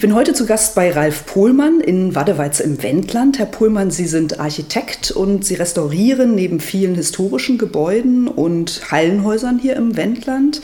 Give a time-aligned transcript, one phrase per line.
[0.00, 3.38] Ich bin heute zu Gast bei Ralf Pohlmann in Wadeweiz im Wendland.
[3.38, 9.76] Herr Pohlmann, Sie sind Architekt und Sie restaurieren neben vielen historischen Gebäuden und Hallenhäusern hier
[9.76, 10.62] im Wendland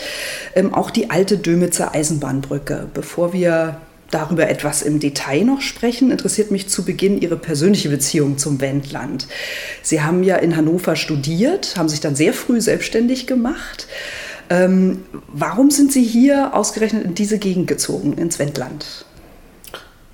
[0.54, 2.88] ähm, auch die alte Dömitzer Eisenbahnbrücke.
[2.94, 3.76] Bevor wir
[4.10, 9.28] darüber etwas im Detail noch sprechen, interessiert mich zu Beginn Ihre persönliche Beziehung zum Wendland.
[9.82, 13.86] Sie haben ja in Hannover studiert, haben sich dann sehr früh selbstständig gemacht.
[14.48, 19.04] Ähm, warum sind Sie hier ausgerechnet in diese Gegend gezogen, ins Wendland?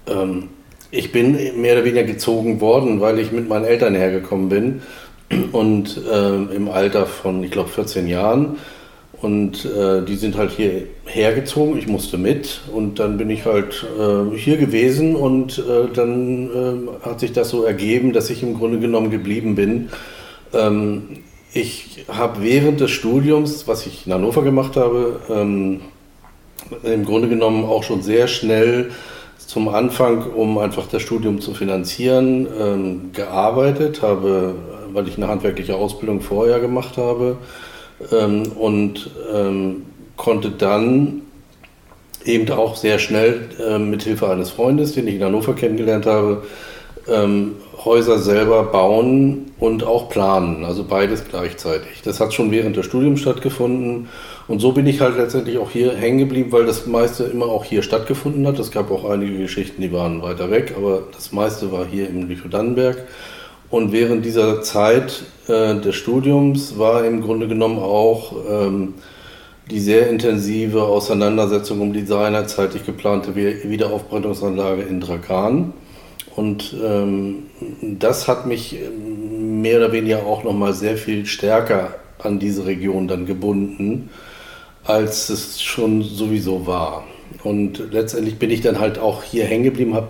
[0.07, 0.49] Ähm,
[0.91, 4.83] ich bin mehr oder weniger gezogen worden, weil ich mit meinen Eltern hergekommen bin
[5.53, 8.59] und äh, im Alter von, ich glaube, 14 Jahren.
[9.23, 13.87] Und äh, die sind halt hier hergezogen, ich musste mit und dann bin ich halt
[13.97, 16.51] äh, hier gewesen und äh, dann
[17.03, 19.91] äh, hat sich das so ergeben, dass ich im Grunde genommen geblieben bin.
[20.53, 21.21] Ähm,
[21.55, 25.83] ich habe während des Studiums, was ich in Hannover gemacht habe, ähm,
[26.83, 28.91] im Grunde genommen auch schon sehr schnell
[29.53, 34.55] zum Anfang, um einfach das Studium zu finanzieren, ähm, gearbeitet, habe,
[34.95, 37.37] weil ich eine handwerkliche Ausbildung vorher gemacht habe
[38.13, 39.83] ähm, und ähm,
[40.17, 41.21] konnte dann
[42.25, 46.45] eben auch sehr schnell äh, mit Hilfe eines Freundes, den ich in Hannover kennengelernt habe,
[47.07, 52.01] ähm, Häuser selber bauen und auch planen, also beides gleichzeitig.
[52.03, 54.09] Das hat schon während des Studiums stattgefunden
[54.49, 57.65] und so bin ich halt letztendlich auch hier hängen geblieben, weil das meiste immer auch
[57.65, 58.59] hier stattgefunden hat.
[58.59, 62.29] Es gab auch einige Geschichten, die waren weiter weg, aber das meiste war hier im
[62.29, 63.05] Lüchow-Dannenberg.
[63.71, 68.95] Und während dieser Zeit äh, des Studiums war im Grunde genommen auch ähm,
[69.71, 75.73] die sehr intensive Auseinandersetzung um die seinerzeitig geplante Wiederaufbereitungsanlage in Dragan.
[76.35, 77.45] Und ähm,
[77.81, 78.77] das hat mich
[79.39, 84.11] mehr oder weniger auch nochmal sehr viel stärker an diese Region dann gebunden
[84.85, 87.05] als es schon sowieso war.
[87.45, 90.09] Und letztendlich bin ich dann halt auch hier hängen geblieben, habe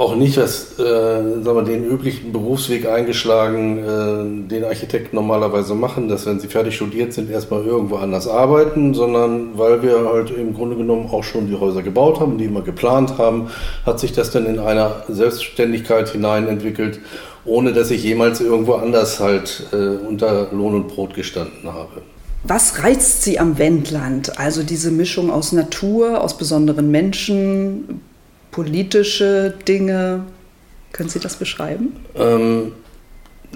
[0.00, 6.08] auch nicht das, äh, sagen wir, den üblichen Berufsweg eingeschlagen, äh, den Architekten normalerweise machen,
[6.08, 10.54] dass wenn sie fertig studiert sind, erstmal irgendwo anders arbeiten, sondern weil wir halt im
[10.54, 13.50] Grunde genommen auch schon die Häuser gebaut haben, die immer geplant haben,
[13.84, 17.00] hat sich das dann in einer Selbstständigkeit hinein entwickelt,
[17.44, 22.00] ohne dass ich jemals irgendwo anders halt äh, unter Lohn und Brot gestanden habe.
[22.42, 24.38] Was reizt Sie am Wendland?
[24.38, 28.00] Also diese Mischung aus Natur, aus besonderen Menschen,
[28.50, 30.24] politische Dinge.
[30.92, 31.96] Können Sie das beschreiben?
[32.16, 32.72] Ähm,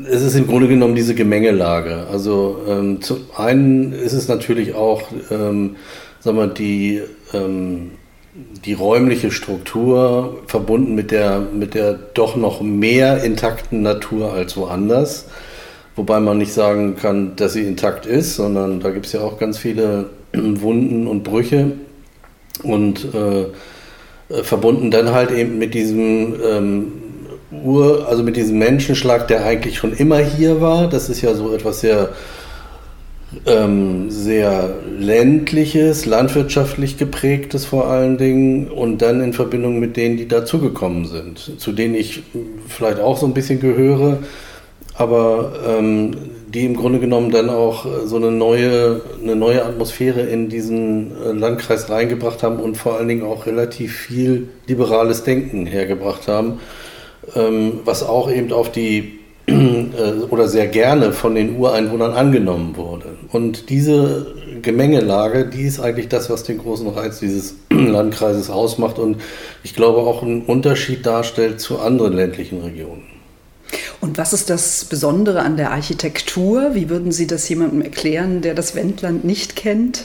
[0.09, 2.07] es ist im Grunde genommen diese Gemengelage.
[2.11, 5.77] Also ähm, zum einen ist es natürlich auch, ähm,
[6.21, 7.03] sagen wir, die,
[7.33, 7.93] ähm,
[8.65, 15.27] die räumliche Struktur verbunden mit der, mit der doch noch mehr intakten Natur als woanders.
[15.97, 19.39] Wobei man nicht sagen kann, dass sie intakt ist, sondern da gibt es ja auch
[19.39, 21.73] ganz viele Wunden und Brüche.
[22.63, 23.47] Und äh,
[24.43, 26.93] verbunden dann halt eben mit diesem ähm,
[27.63, 30.89] Ur, also mit diesem Menschenschlag, der eigentlich schon immer hier war.
[30.89, 32.11] Das ist ja so etwas sehr,
[33.47, 40.27] ähm, sehr ländliches, landwirtschaftlich geprägtes vor allen Dingen und dann in Verbindung mit denen, die
[40.27, 42.23] dazugekommen sind, zu denen ich
[42.67, 44.19] vielleicht auch so ein bisschen gehöre
[44.97, 46.13] aber ähm,
[46.55, 51.11] die im Grunde genommen dann auch äh, so eine neue, eine neue Atmosphäre in diesen
[51.11, 56.61] äh, Landkreis reingebracht haben und vor allen Dingen auch relativ viel liberales Denken hergebracht haben,
[57.35, 59.53] ähm, was auch eben auf die äh,
[60.31, 63.17] oder sehr gerne von den Ureinwohnern angenommen wurde.
[63.33, 64.27] Und diese
[64.63, 69.21] Gemengelage, die ist eigentlich das, was den großen Reiz dieses Landkreises ausmacht und
[69.65, 73.14] ich glaube auch einen Unterschied darstellt zu anderen ländlichen Regionen.
[74.05, 76.75] Und was ist das Besondere an der Architektur?
[76.75, 80.05] Wie würden Sie das jemandem erklären, der das Wendland nicht kennt?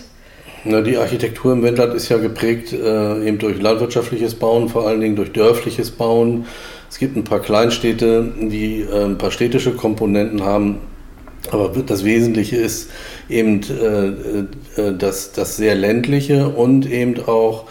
[0.63, 5.01] Na, die Architektur im Wendland ist ja geprägt äh, eben durch landwirtschaftliches Bauen, vor allen
[5.01, 6.45] Dingen durch dörfliches Bauen.
[6.89, 10.77] Es gibt ein paar Kleinstädte, die äh, ein paar städtische Komponenten haben.
[11.51, 12.91] Aber das Wesentliche ist
[13.27, 17.65] eben äh, äh das, das sehr ländliche und eben auch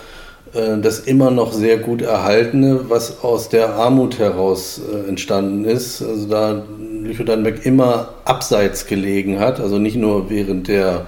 [0.52, 6.02] das immer noch sehr gut erhaltene, was aus der Armut heraus äh, entstanden ist.
[6.02, 6.62] Also da
[7.02, 11.06] Lüchow-Dannenberg immer abseits gelegen hat, also nicht nur während der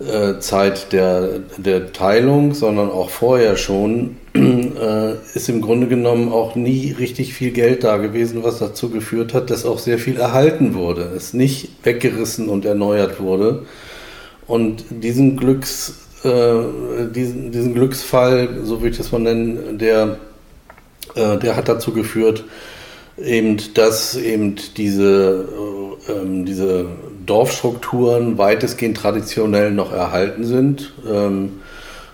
[0.00, 6.54] äh, Zeit der, der Teilung, sondern auch vorher schon, äh, ist im Grunde genommen auch
[6.54, 10.74] nie richtig viel Geld da gewesen, was dazu geführt hat, dass auch sehr viel erhalten
[10.74, 13.64] wurde, es nicht weggerissen und erneuert wurde.
[14.46, 15.94] Und diesen Glücks,
[16.24, 20.18] äh, diesen, diesen Glücksfall, so würde ich das mal nennen, der,
[21.14, 22.44] äh, der hat dazu geführt,
[23.16, 25.46] eben, dass eben diese,
[26.08, 26.86] äh, ähm, diese
[27.26, 30.92] Dorfstrukturen weitestgehend traditionell noch erhalten sind.
[31.08, 31.60] Ähm,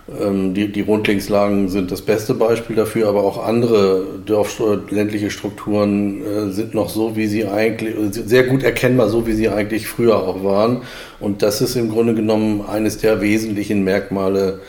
[0.07, 4.61] die, die Rundlingslagen sind das beste Beispiel dafür, aber auch andere Dorf
[4.91, 9.49] ländliche Strukturen äh, sind noch so, wie sie eigentlich, sehr gut erkennbar, so wie sie
[9.49, 10.83] eigentlich früher auch waren.
[11.21, 14.61] Und das ist im Grunde genommen eines der wesentlichen Merkmale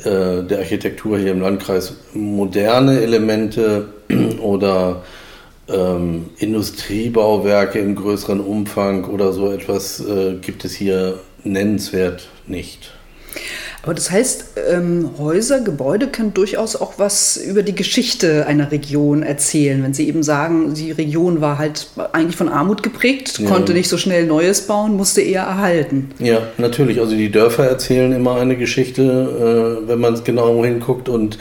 [0.00, 1.94] äh, der Architektur hier im Landkreis.
[2.12, 3.88] Moderne Elemente
[4.42, 5.02] oder
[5.68, 12.92] ähm, Industriebauwerke im größeren Umfang oder so etwas äh, gibt es hier nennenswert nicht.
[13.84, 19.22] Aber das heißt, ähm, Häuser, Gebäude können durchaus auch was über die Geschichte einer Region
[19.22, 19.82] erzählen.
[19.82, 23.46] Wenn Sie eben sagen, die Region war halt eigentlich von Armut geprägt, ja.
[23.46, 26.08] konnte nicht so schnell Neues bauen, musste eher erhalten.
[26.18, 26.98] Ja, natürlich.
[26.98, 29.02] Also die Dörfer erzählen immer eine Geschichte,
[29.84, 31.10] äh, wenn man es genau hinguckt.
[31.10, 31.36] Und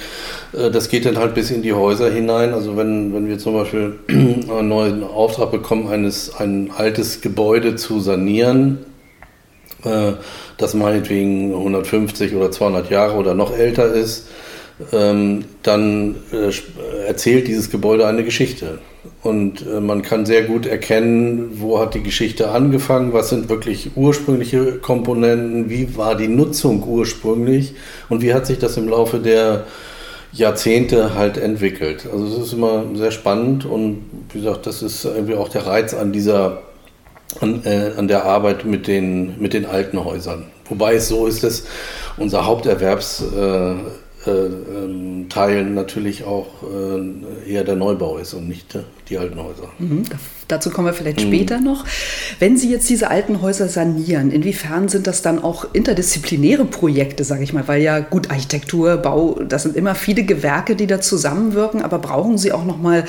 [0.52, 2.54] äh, das geht dann halt bis in die Häuser hinein.
[2.54, 8.02] Also wenn, wenn wir zum Beispiel einen neuen Auftrag bekommen, eines, ein altes Gebäude zu
[8.02, 8.80] sanieren,
[10.58, 14.28] das meinetwegen 150 oder 200 Jahre oder noch älter ist,
[14.92, 16.52] ähm, dann äh,
[17.08, 18.80] erzählt dieses Gebäude eine Geschichte.
[19.22, 23.92] Und äh, man kann sehr gut erkennen, wo hat die Geschichte angefangen, was sind wirklich
[23.96, 27.76] ursprüngliche Komponenten, wie war die Nutzung ursprünglich
[28.10, 29.66] und wie hat sich das im Laufe der
[30.32, 32.08] Jahrzehnte halt entwickelt.
[32.12, 35.94] Also es ist immer sehr spannend und wie gesagt, das ist irgendwie auch der Reiz
[35.94, 36.64] an dieser
[37.42, 40.46] an, äh, an der Arbeit mit den, mit den alten Häusern.
[40.70, 41.64] Wobei es so ist, dass
[42.18, 43.78] unser Haupterwerbsteil
[44.26, 48.78] äh, äh, ähm, natürlich auch äh, eher der Neubau ist und nicht
[49.10, 49.70] die alten Häuser.
[49.80, 50.04] Mhm,
[50.48, 51.28] dazu kommen wir vielleicht mhm.
[51.28, 51.86] später noch.
[52.40, 57.44] Wenn Sie jetzt diese alten Häuser sanieren, inwiefern sind das dann auch interdisziplinäre Projekte, sage
[57.44, 57.68] ich mal?
[57.68, 62.38] Weil ja gut, Architektur, Bau, das sind immer viele Gewerke, die da zusammenwirken, aber brauchen
[62.38, 63.06] Sie auch nochmal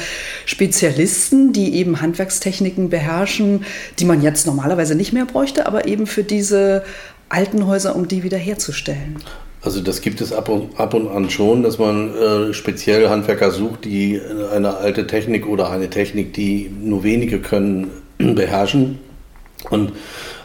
[0.46, 3.64] Spezialisten, die eben Handwerkstechniken beherrschen,
[3.98, 6.84] die man jetzt normalerweise nicht mehr bräuchte, aber eben für diese
[7.28, 9.16] alten Häuser, um die wiederherzustellen?
[9.64, 13.50] Also das gibt es ab und, ab und an schon, dass man äh, speziell Handwerker
[13.50, 14.20] sucht, die
[14.52, 18.98] eine alte Technik oder eine Technik, die nur wenige können, beherrschen.
[19.70, 19.92] Und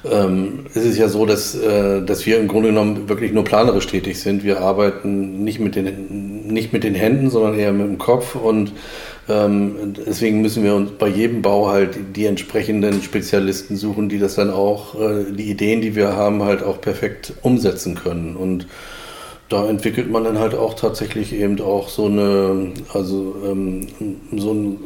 [0.09, 3.87] ähm, es ist ja so, dass, äh, dass wir im Grunde genommen wirklich nur planerisch
[3.87, 4.45] tätig sind.
[4.45, 8.71] Wir arbeiten nicht mit den, nicht mit den Händen, sondern eher mit dem Kopf und
[9.27, 14.35] ähm, deswegen müssen wir uns bei jedem Bau halt die entsprechenden Spezialisten suchen, die das
[14.35, 18.35] dann auch, äh, die Ideen, die wir haben, halt auch perfekt umsetzen können.
[18.35, 18.65] Und
[19.49, 23.87] da entwickelt man dann halt auch tatsächlich eben auch so eine, also ähm,
[24.35, 24.77] so ein,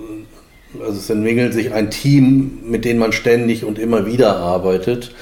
[0.80, 5.14] also es entwickelt sich ein Team, mit dem man ständig und immer wieder arbeitet.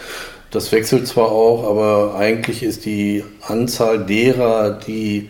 [0.51, 5.29] Das wechselt zwar auch, aber eigentlich ist die Anzahl derer, die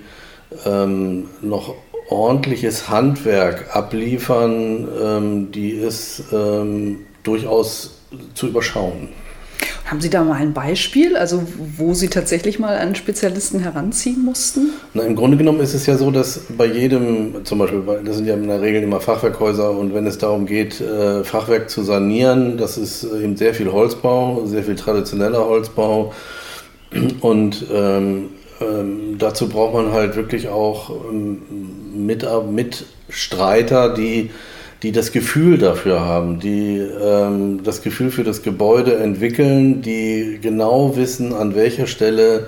[0.65, 1.75] ähm, noch
[2.09, 8.01] ordentliches Handwerk abliefern, ähm, die ist ähm, durchaus
[8.33, 9.09] zu überschauen.
[9.91, 11.43] Haben Sie da mal ein Beispiel, also
[11.75, 14.69] wo Sie tatsächlich mal einen Spezialisten heranziehen mussten?
[14.93, 18.25] Na, Im Grunde genommen ist es ja so, dass bei jedem, zum Beispiel, das sind
[18.25, 22.55] ja in der Regel immer Fachwerkhäuser und wenn es darum geht, äh, Fachwerk zu sanieren,
[22.55, 26.13] das ist eben sehr viel Holzbau, sehr viel traditioneller Holzbau
[27.19, 28.29] und ähm,
[28.61, 31.41] ähm, dazu braucht man halt wirklich auch ähm,
[31.93, 34.29] mit, Mitstreiter, die,
[34.83, 40.95] die das Gefühl dafür haben, die ähm, das Gefühl für das Gebäude entwickeln, die genau
[40.95, 42.47] wissen, an welcher Stelle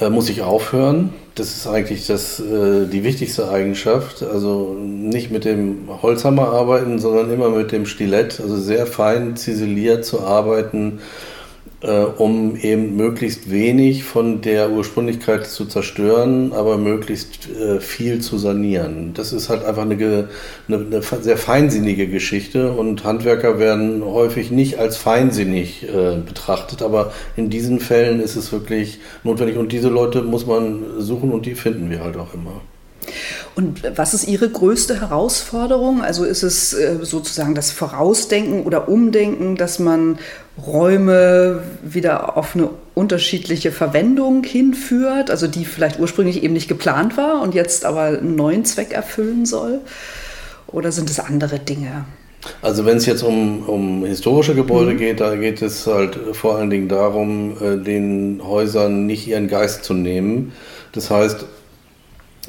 [0.00, 1.12] äh, muss ich aufhören.
[1.36, 4.22] Das ist eigentlich das, äh, die wichtigste Eigenschaft.
[4.22, 10.04] Also nicht mit dem Holzhammer arbeiten, sondern immer mit dem Stilett, also sehr fein ziseliert
[10.04, 11.00] zu arbeiten
[11.84, 18.38] äh, um eben möglichst wenig von der Ursprünglichkeit zu zerstören, aber möglichst äh, viel zu
[18.38, 19.12] sanieren.
[19.14, 20.28] Das ist halt einfach eine,
[20.66, 27.12] eine, eine, sehr feinsinnige Geschichte und Handwerker werden häufig nicht als feinsinnig äh, betrachtet, aber
[27.36, 31.54] in diesen Fällen ist es wirklich notwendig und diese Leute muss man suchen und die
[31.54, 32.62] finden wir halt auch immer.
[33.54, 36.02] Und was ist Ihre größte Herausforderung?
[36.02, 40.18] Also ist es äh, sozusagen das Vorausdenken oder Umdenken, dass man
[40.66, 47.42] Räume wieder auf eine unterschiedliche Verwendung hinführt, also die vielleicht ursprünglich eben nicht geplant war
[47.42, 49.80] und jetzt aber einen neuen Zweck erfüllen soll?
[50.66, 52.04] Oder sind es andere Dinge?
[52.62, 54.98] Also wenn es jetzt um, um historische Gebäude mhm.
[54.98, 59.84] geht, da geht es halt vor allen Dingen darum, äh, den Häusern nicht ihren Geist
[59.84, 60.52] zu nehmen.
[60.92, 61.46] Das heißt,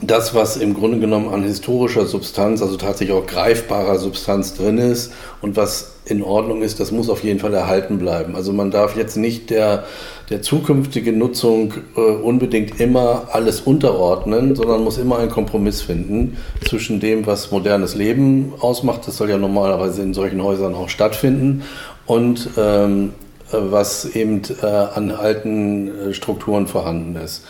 [0.02, 5.14] das, was im Grunde genommen an historischer Substanz, also tatsächlich auch greifbarer Substanz drin ist
[5.42, 8.36] und was in Ordnung ist, das muss auf jeden Fall erhalten bleiben.
[8.36, 9.86] Also man darf jetzt nicht der,
[10.30, 16.38] der zukünftigen Nutzung äh, unbedingt immer alles unterordnen, sondern muss immer einen Kompromiss finden
[16.68, 21.64] zwischen dem, was modernes Leben ausmacht, das soll ja normalerweise in solchen Häusern auch stattfinden,
[22.06, 27.46] und ähm, äh, was eben äh, an alten äh, Strukturen vorhanden ist.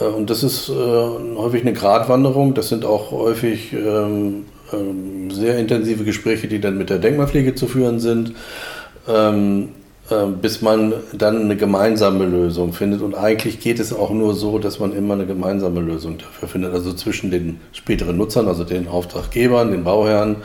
[0.00, 2.54] Äh, und das ist äh, häufig eine Gratwanderung.
[2.54, 7.66] Das sind auch häufig ähm, ähm, sehr intensive Gespräche, die dann mit der Denkmalpflege zu
[7.66, 8.34] führen sind,
[9.08, 9.70] ähm,
[10.10, 13.02] äh, bis man dann eine gemeinsame Lösung findet.
[13.02, 16.72] Und eigentlich geht es auch nur so, dass man immer eine gemeinsame Lösung dafür findet.
[16.72, 20.36] Also zwischen den späteren Nutzern, also den Auftraggebern, den Bauherren,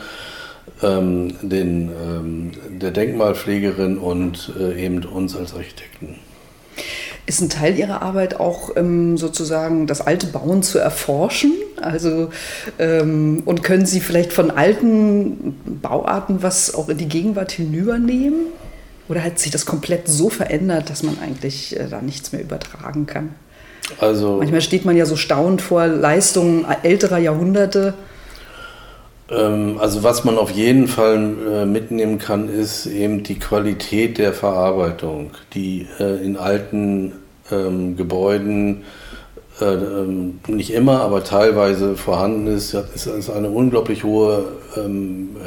[0.82, 6.16] ähm, den, ähm, der Denkmalpflegerin und äh, eben uns als Architekten.
[7.26, 11.52] Ist ein Teil Ihrer Arbeit auch ähm, sozusagen das alte Bauen zu erforschen?
[11.76, 12.30] Also,
[12.80, 18.48] ähm, und können Sie vielleicht von alten Bauarten was auch in die Gegenwart hinübernehmen?
[19.10, 23.06] Oder hat sich das komplett so verändert, dass man eigentlich äh, da nichts mehr übertragen
[23.08, 23.36] kann?
[24.00, 27.94] Also, Manchmal steht man ja so staunend vor Leistungen älterer Jahrhunderte.
[29.30, 34.34] Ähm, also was man auf jeden Fall äh, mitnehmen kann, ist eben die Qualität der
[34.34, 37.14] Verarbeitung, die äh, in alten
[37.52, 38.84] ähm, Gebäuden
[39.60, 42.74] äh, ähm, nicht immer, aber teilweise vorhanden ist.
[42.74, 44.46] Es ist eine unglaublich hohe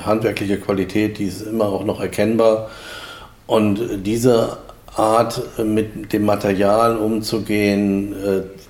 [0.05, 2.69] handwerkliche Qualität, die ist immer auch noch erkennbar.
[3.47, 4.57] Und diese
[4.97, 8.13] Art, mit dem Material umzugehen,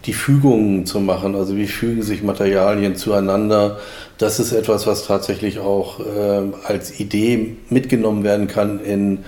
[0.06, 3.78] die Fügungen zu machen, also wie fügen sich Materialien zueinander,
[4.18, 9.18] das ist etwas, was tatsächlich auch äh, als Idee mitgenommen werden kann in,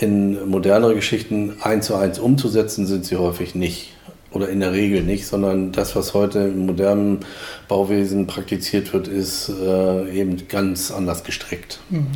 [0.00, 1.54] in modernere Geschichten.
[1.62, 3.92] Eins zu eins umzusetzen sind sie häufig nicht
[4.32, 7.20] oder in der Regel nicht, sondern das, was heute im modernen
[7.68, 11.80] Bauwesen praktiziert wird, ist äh, eben ganz anders gestrickt.
[11.90, 12.06] Mhm.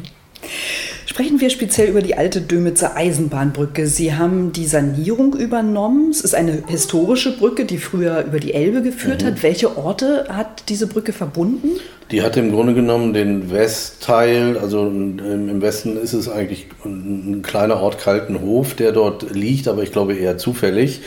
[1.10, 3.88] Sprechen wir speziell über die alte Dömitzer Eisenbahnbrücke.
[3.88, 6.10] Sie haben die Sanierung übernommen.
[6.12, 9.26] Es ist eine historische Brücke, die früher über die Elbe geführt mhm.
[9.26, 9.42] hat.
[9.42, 11.80] Welche Orte hat diese Brücke verbunden?
[12.12, 17.80] Die hat im Grunde genommen den Westteil, also im Westen ist es eigentlich ein kleiner
[17.80, 21.00] Ort Kaltenhof, der dort liegt, aber ich glaube eher zufällig.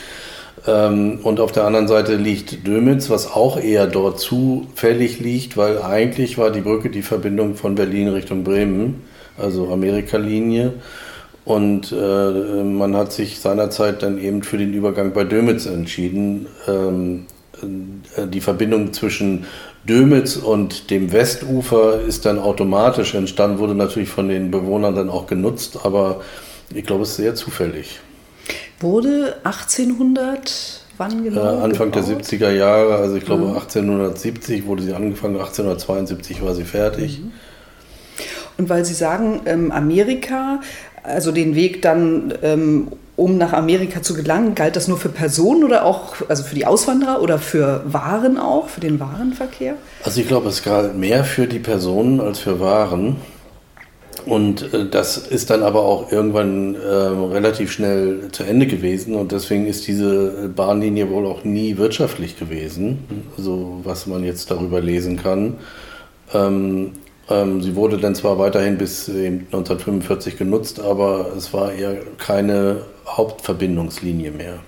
[0.68, 5.82] Ähm, und auf der anderen Seite liegt Dömitz, was auch eher dort zufällig liegt, weil
[5.82, 10.74] eigentlich war die Brücke die Verbindung von Berlin Richtung Bremen also Amerika-Linie.
[11.46, 16.48] Und äh, man hat sich seinerzeit dann eben für den Übergang bei Dömitz entschieden.
[16.68, 17.26] Ähm,
[17.62, 19.46] äh, die Verbindung zwischen
[19.88, 25.28] Dömitz und dem Westufer ist dann automatisch entstanden, wurde natürlich von den Bewohnern dann auch
[25.28, 26.22] genutzt, aber
[26.74, 28.00] ich glaube, es ist sehr zufällig.
[28.80, 31.42] Wurde 1800 wann genau?
[31.42, 32.10] Äh, Anfang gebaut?
[32.10, 33.56] der 70er Jahre, also ich glaube mhm.
[33.56, 37.20] 1870 wurde sie angefangen, 1872 war sie fertig.
[37.20, 37.32] Mhm.
[38.58, 40.62] Und weil Sie sagen, ähm, Amerika,
[41.04, 45.64] also den Weg dann, ähm, um nach Amerika zu gelangen, galt das nur für Personen
[45.64, 49.76] oder auch, also für die Auswanderer oder für Waren auch, für den Warenverkehr?
[50.04, 53.18] Also ich glaube, es galt mehr für die Personen als für Waren.
[54.26, 59.32] Und äh, das ist dann aber auch irgendwann äh, relativ schnell zu Ende gewesen und
[59.32, 63.00] deswegen ist diese Bahnlinie wohl auch nie wirtschaftlich gewesen,
[63.38, 65.58] so was man jetzt darüber lesen kann.
[66.34, 66.94] Ähm,
[67.60, 74.60] sie wurde dann zwar weiterhin bis 1945 genutzt, aber es war eher keine Hauptverbindungslinie mehr.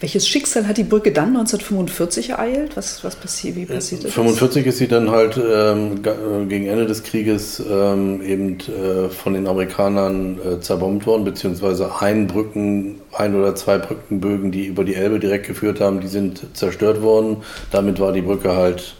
[0.00, 2.76] Welches Schicksal hat die Brücke dann 1945 ereilt?
[2.76, 4.10] Was, was passiert, wie passiert das?
[4.18, 9.34] 1945 ist sie dann halt ähm, äh, gegen Ende des Krieges ähm, eben äh, von
[9.34, 14.94] den Amerikanern äh, zerbombt worden, beziehungsweise ein Brücken, ein oder zwei Brückenbögen, die über die
[14.94, 17.38] Elbe direkt geführt haben, die sind zerstört worden.
[17.70, 18.94] Damit war die Brücke halt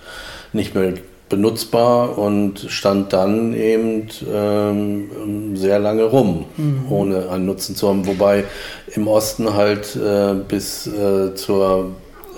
[0.52, 0.94] nicht mehr
[1.28, 6.86] benutzbar und stand dann eben ähm, sehr lange rum, mhm.
[6.90, 8.06] ohne einen Nutzen zu haben.
[8.06, 8.44] Wobei
[8.94, 11.92] im Osten halt äh, bis äh, zur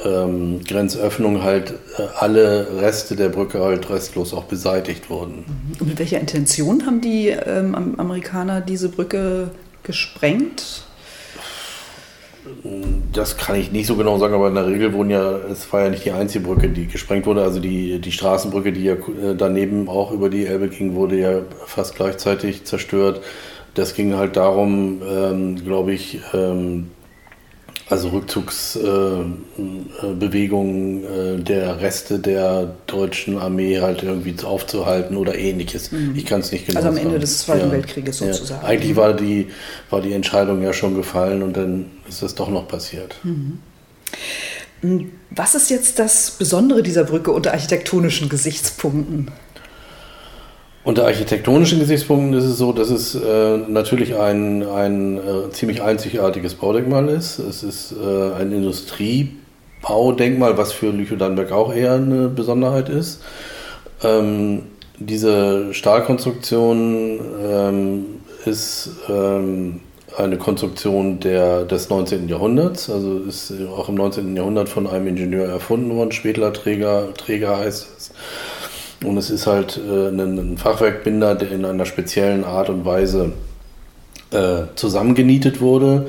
[0.05, 5.45] ähm, Grenzöffnung halt äh, alle Reste der Brücke halt restlos auch beseitigt wurden.
[5.47, 5.81] Mhm.
[5.81, 9.51] Und mit welcher Intention haben die ähm, Amerikaner diese Brücke
[9.83, 10.85] gesprengt?
[13.13, 15.85] Das kann ich nicht so genau sagen, aber in der Regel wurden ja, es war
[15.85, 17.43] ja nicht die einzige Brücke, die gesprengt wurde.
[17.43, 21.43] Also die, die Straßenbrücke, die ja äh, daneben auch über die Elbe ging, wurde ja
[21.67, 23.21] fast gleichzeitig zerstört.
[23.75, 26.91] Das ging halt darum, ähm, glaube ich, ähm,
[27.91, 35.91] Also Rückzugsbewegungen äh, äh, der Reste der deutschen Armee halt irgendwie aufzuhalten oder ähnliches.
[35.91, 36.15] Mhm.
[36.15, 37.09] Ich kann es nicht genau Also am sagen.
[37.09, 37.73] Ende des Zweiten ja.
[37.73, 38.63] Weltkrieges sozusagen.
[38.63, 38.69] Ja.
[38.69, 39.49] Eigentlich war die,
[39.91, 43.17] war die Entscheidung ja schon gefallen und dann ist es doch noch passiert.
[43.25, 43.59] Mhm.
[45.31, 49.33] Was ist jetzt das Besondere dieser Brücke unter architektonischen Gesichtspunkten?
[50.91, 56.57] Unter architektonischen Gesichtspunkten ist es so, dass es äh, natürlich ein, ein äh, ziemlich einzigartiges
[56.57, 57.39] Baudenkmal ist.
[57.39, 63.23] Es ist äh, ein Industriebaudenkmal, was für Lüchow-Dannenberg auch eher eine Besonderheit ist.
[64.03, 64.63] Ähm,
[64.99, 68.07] diese Stahlkonstruktion ähm,
[68.45, 69.83] ist ähm,
[70.19, 72.29] eine Konstruktion der, des 19.
[72.29, 74.35] Jahrhunderts, also ist auch im 19.
[74.35, 78.11] Jahrhundert von einem Ingenieur erfunden worden, Schwedler Träger, Träger heißt es.
[79.05, 83.33] Und es ist halt äh, ein, Fachwerkbinder, der in einer speziellen Art und Weise
[84.31, 86.09] äh, zusammengenietet wurde.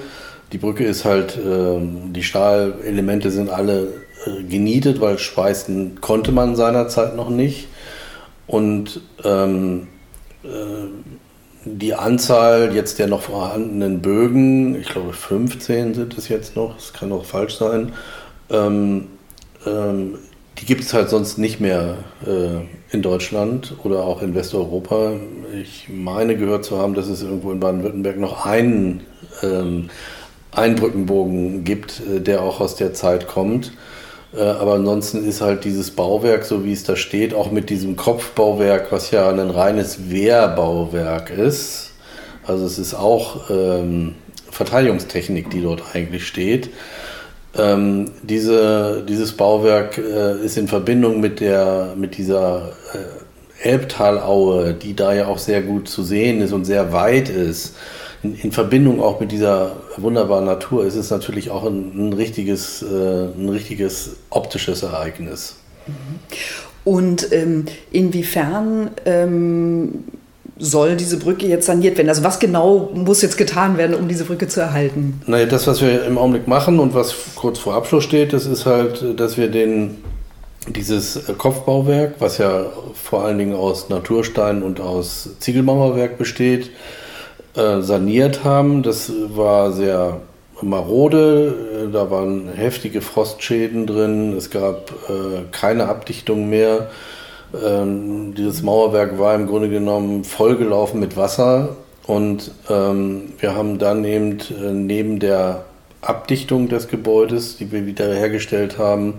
[0.52, 3.88] Die Brücke ist halt, äh, die Stahlelemente sind alle
[4.26, 7.70] äh, genietet, weil schweißen konnte man seinerzeit noch nicht.
[8.48, 9.88] Und ähm,
[10.44, 10.48] äh,
[11.64, 16.92] die Anzahl jetzt der noch vorhandenen Bögen, ich glaube 15 sind es jetzt noch, es
[16.92, 17.94] kann auch falsch sein,
[18.50, 19.08] ähm,
[19.66, 20.18] ähm,
[20.62, 25.14] die gibt es halt sonst nicht mehr äh, in Deutschland oder auch in Westeuropa.
[25.60, 29.02] Ich meine gehört zu haben, dass es irgendwo in Baden-Württemberg noch einen,
[29.42, 29.90] ähm,
[30.52, 33.72] einen Brückenbogen gibt, äh, der auch aus der Zeit kommt.
[34.36, 37.96] Äh, aber ansonsten ist halt dieses Bauwerk, so wie es da steht, auch mit diesem
[37.96, 41.92] Kopfbauwerk, was ja ein reines Wehrbauwerk ist.
[42.46, 44.16] Also es ist auch ähm,
[44.52, 46.70] Verteidigungstechnik, die dort eigentlich steht.
[47.58, 54.96] Ähm, diese, dieses Bauwerk äh, ist in Verbindung mit, der, mit dieser äh, Elbtalaue, die
[54.96, 57.76] da ja auch sehr gut zu sehen ist und sehr weit ist,
[58.24, 62.82] in, in Verbindung auch mit dieser wunderbaren Natur, ist es natürlich auch ein, ein richtiges,
[62.84, 65.58] äh, ein richtiges optisches Ereignis.
[66.84, 70.06] Und ähm, inwiefern ähm,
[70.62, 72.10] soll diese Brücke jetzt saniert werden?
[72.10, 75.20] Also was genau muss jetzt getan werden, um diese Brücke zu erhalten?
[75.26, 78.66] Naja, das, was wir im Augenblick machen und was kurz vor Abschluss steht, das ist
[78.66, 79.98] halt, dass wir den,
[80.68, 86.70] dieses Kopfbauwerk, was ja vor allen Dingen aus Naturstein und aus Ziegelmauerwerk besteht,
[87.56, 88.84] äh, saniert haben.
[88.84, 90.22] Das war sehr
[90.62, 96.90] marode, da waren heftige Frostschäden drin, es gab äh, keine Abdichtung mehr.
[97.54, 101.76] Ähm, dieses Mauerwerk war im Grunde genommen vollgelaufen mit Wasser
[102.08, 105.66] und ähm, wir haben dann eben äh, neben der
[106.02, 109.16] Abdichtung des Gebäudes, die wir wieder hergestellt haben,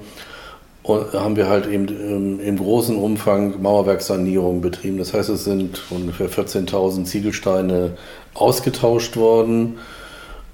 [0.83, 4.99] und haben wir halt eben im, im großen Umfang Mauerwerkssanierung betrieben.
[4.99, 7.93] Das heißt, es sind ungefähr 14.000 Ziegelsteine
[8.35, 9.79] ausgetauscht worden.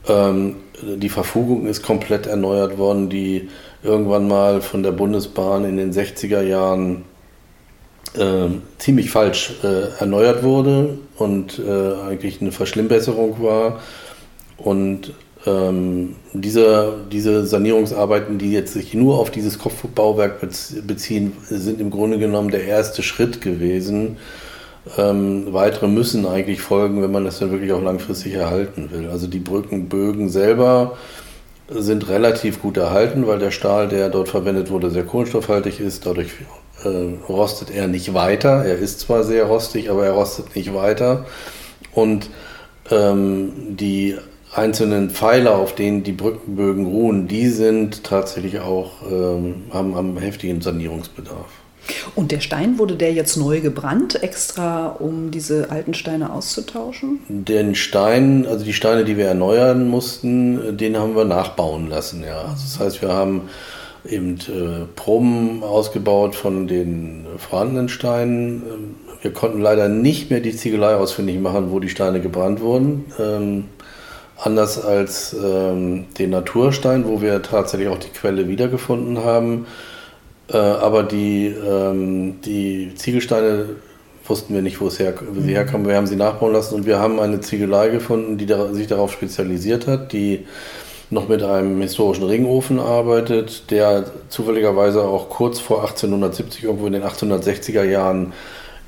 [0.07, 3.49] Ähm, die Verfugung ist komplett erneuert worden, die
[3.83, 7.05] irgendwann mal von der Bundesbahn in den 60er Jahren
[8.19, 13.81] äh, ziemlich falsch äh, erneuert wurde und äh, eigentlich eine Verschlimmbesserung war.
[14.57, 15.13] Und
[15.47, 20.41] ähm, diese, diese Sanierungsarbeiten, die jetzt sich nur auf dieses Kopfbauwerk
[20.87, 24.17] beziehen, sind im Grunde genommen der erste Schritt gewesen.
[24.97, 29.09] Ähm, weitere müssen eigentlich folgen, wenn man das dann wirklich auch langfristig erhalten will.
[29.11, 30.97] Also die Brückenbögen selber
[31.71, 36.07] sind relativ gut erhalten, weil der Stahl, der dort verwendet wurde, sehr kohlenstoffhaltig ist.
[36.07, 36.33] Dadurch
[36.85, 38.65] äh, rostet er nicht weiter.
[38.65, 41.27] Er ist zwar sehr rostig, aber er rostet nicht weiter.
[41.93, 42.31] Und
[42.91, 44.17] ähm, die
[44.55, 50.61] einzelnen Pfeiler, auf denen die Brückenbögen ruhen, die sind tatsächlich auch, ähm, haben, haben heftigen
[50.61, 51.47] Sanierungsbedarf.
[52.15, 57.21] Und der Stein, wurde der jetzt neu gebrannt, extra um diese alten Steine auszutauschen?
[57.29, 62.43] Den Stein, also die Steine, die wir erneuern mussten, den haben wir nachbauen lassen, ja.
[62.43, 63.49] Also das heißt, wir haben
[64.09, 68.63] eben äh, Proben ausgebaut von den vorhandenen Steinen.
[68.63, 73.07] Ähm, wir konnten leider nicht mehr die Ziegelei ausfindig machen, wo die Steine gebrannt wurden.
[73.19, 73.65] Ähm,
[74.37, 79.67] anders als ähm, den Naturstein, wo wir tatsächlich auch die Quelle wiedergefunden haben.
[80.51, 83.67] Äh, aber die, ähm, die Ziegelsteine
[84.27, 85.87] wussten wir nicht, wo, her, sie herkamen.
[85.87, 89.13] Wir haben sie nachbauen lassen und wir haben eine Ziegelei gefunden, die da, sich darauf
[89.13, 90.47] spezialisiert hat, die
[91.11, 97.03] noch mit einem historischen Ringofen arbeitet, der zufälligerweise auch kurz vor 1870, irgendwo in den
[97.03, 98.33] 1860er Jahren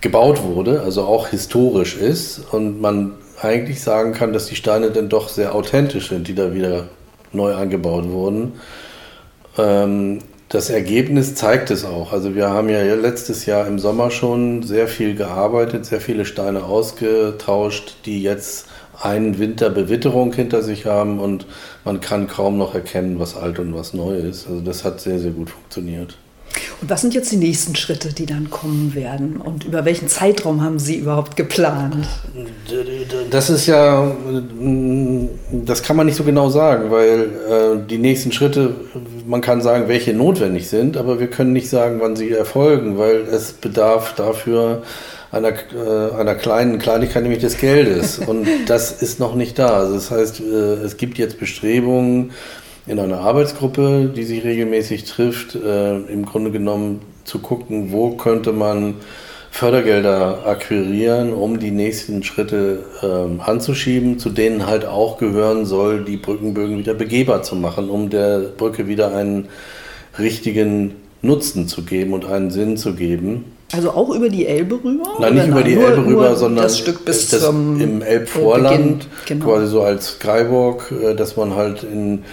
[0.01, 5.09] gebaut wurde, also auch historisch ist und man eigentlich sagen kann, dass die Steine dann
[5.09, 6.89] doch sehr authentisch sind, die da wieder
[7.33, 8.55] neu angebaut wurden.
[9.57, 12.13] Ähm, das Ergebnis zeigt es auch.
[12.13, 16.65] Also wir haben ja letztes Jahr im Sommer schon sehr viel gearbeitet, sehr viele Steine
[16.65, 18.67] ausgetauscht, die jetzt
[19.01, 21.47] einen Winter Bewitterung hinter sich haben und
[21.85, 24.47] man kann kaum noch erkennen, was alt und was neu ist.
[24.47, 26.17] Also das hat sehr, sehr gut funktioniert.
[26.81, 29.37] Und was sind jetzt die nächsten Schritte, die dann kommen werden?
[29.37, 32.09] Und über welchen Zeitraum haben Sie überhaupt geplant?
[33.31, 34.17] Das ist ja,
[35.51, 38.75] das kann man nicht so genau sagen, weil äh, die nächsten Schritte,
[39.27, 43.21] man kann sagen, welche notwendig sind, aber wir können nicht sagen, wann sie erfolgen, weil
[43.31, 44.83] es bedarf dafür
[45.33, 48.19] einer, äh, einer kleinen Kleinigkeit, nämlich des Geldes.
[48.27, 49.79] Und das ist noch nicht da.
[49.79, 50.45] Also das heißt, äh,
[50.85, 52.33] es gibt jetzt Bestrebungen,
[52.87, 58.53] in einer Arbeitsgruppe, die sich regelmäßig trifft, äh, im Grunde genommen zu gucken, wo könnte
[58.53, 58.97] man
[59.53, 66.17] Fördergelder akquirieren, um die nächsten Schritte ähm, anzuschieben, zu denen halt auch gehören soll, die
[66.17, 69.49] Brückenbögen wieder begehbar zu machen, um der Brücke wieder einen
[70.19, 73.45] richtigen Nutzen zu geben und einen Sinn zu geben.
[73.73, 75.05] Also auch über die Elbe rüber?
[75.21, 79.07] Nein, nicht über die nur, Elbe rüber, sondern das Stück bis das zum im Elbvorland,
[79.27, 79.45] genau.
[79.45, 82.25] quasi so als Skywalk, äh, dass man halt in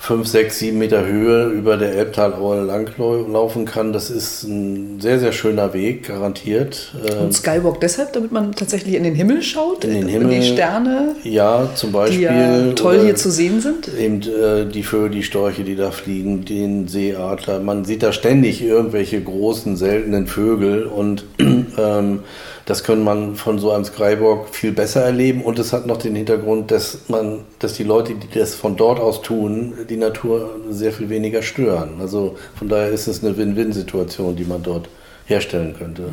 [0.00, 3.92] 5, 6, 7 Meter Höhe über der Elbtalaue langlaufen kann.
[3.92, 6.94] Das ist ein sehr, sehr schöner Weg, garantiert.
[6.94, 9.84] Und ähm, Skywalk deshalb, damit man tatsächlich in den Himmel schaut?
[9.84, 10.32] In den Himmel.
[10.32, 11.16] In die Sterne?
[11.22, 12.18] Ja, zum Beispiel.
[12.18, 13.88] Die ja toll hier zu sehen sind?
[13.88, 17.60] Eben äh, die Vögel, die Storche, die da fliegen, den Seeadler.
[17.60, 22.20] Man sieht da ständig irgendwelche großen, seltenen Vögel und ähm,
[22.70, 26.14] das kann man von so einem Skywalk viel besser erleben und es hat noch den
[26.14, 30.92] Hintergrund, dass man, dass die Leute, die das von dort aus tun, die Natur sehr
[30.92, 31.94] viel weniger stören.
[32.00, 34.88] Also von daher ist es eine Win-Win-Situation, die man dort
[35.26, 36.12] herstellen könnte.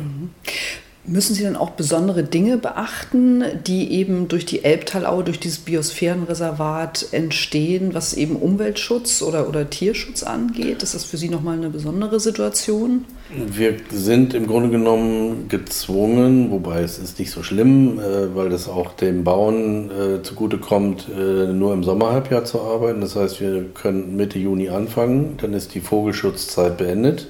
[1.08, 7.08] Müssen Sie dann auch besondere Dinge beachten, die eben durch die Elbtalaue, durch dieses Biosphärenreservat
[7.12, 10.82] entstehen, was eben Umweltschutz oder, oder Tierschutz angeht?
[10.82, 13.06] Ist das für Sie nochmal eine besondere Situation?
[13.30, 18.68] Wir sind im Grunde genommen gezwungen, wobei es ist nicht so schlimm, äh, weil das
[18.68, 23.00] auch dem Bauen äh, zugutekommt, äh, nur im Sommerhalbjahr zu arbeiten.
[23.00, 27.28] Das heißt, wir können Mitte Juni anfangen, dann ist die Vogelschutzzeit beendet.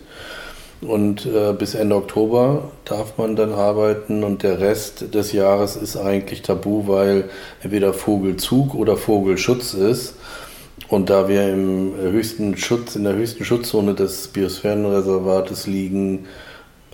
[0.81, 5.97] Und äh, bis Ende Oktober darf man dann arbeiten und der Rest des Jahres ist
[5.97, 7.31] eigentlich tabu, weil
[7.63, 10.15] entweder Vogelzug oder Vogelschutz ist.
[10.89, 16.27] Und da wir im höchsten Schutz, in der höchsten Schutzzone des Biosphärenreservates liegen,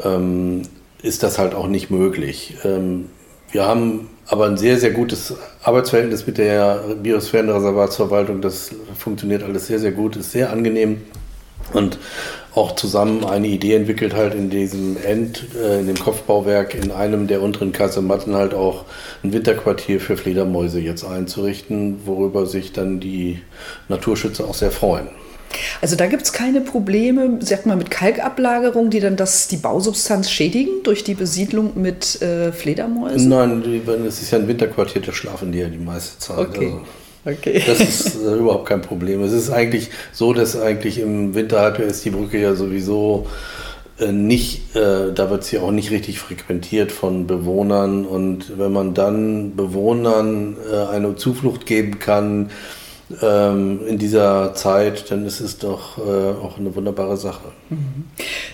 [0.03, 0.63] ähm,
[1.03, 2.57] ist das halt auch nicht möglich.
[2.65, 3.11] Ähm,
[3.53, 8.41] wir haben aber ein sehr, sehr gutes Arbeitsverhältnis mit der Biosphärenreservatsverwaltung.
[8.41, 11.03] Das funktioniert alles sehr, sehr gut, ist sehr angenehm.
[11.73, 11.99] Und
[12.55, 17.27] auch zusammen eine Idee entwickelt, halt in diesem End, äh, in dem Kopfbauwerk, in einem
[17.27, 18.85] der unteren Kasematten halt auch
[19.23, 23.41] ein Winterquartier für Fledermäuse jetzt einzurichten, worüber sich dann die
[23.89, 25.09] Naturschützer auch sehr freuen.
[25.81, 30.31] Also da gibt es keine Probleme, sag mal, mit Kalkablagerung, die dann das, die Bausubstanz
[30.31, 33.29] schädigen durch die Besiedlung mit äh, Fledermäusen?
[33.29, 33.63] Nein,
[34.07, 36.39] es ist ja ein Winterquartier, da schlafen die ja die meiste Zeit.
[36.39, 36.67] Okay.
[36.67, 36.83] Also.
[37.25, 37.63] Okay.
[37.67, 39.23] Das ist äh, überhaupt kein Problem.
[39.23, 43.27] Es ist eigentlich so, dass eigentlich im Winterhalbjahr ist die Brücke ja sowieso
[43.99, 48.05] äh, nicht, äh, da wird sie auch nicht richtig frequentiert von Bewohnern.
[48.05, 52.51] Und wenn man dann Bewohnern äh, eine Zuflucht geben kann,
[53.11, 57.53] in dieser Zeit, dann ist es doch äh, auch eine wunderbare Sache.
[57.69, 58.07] Mhm.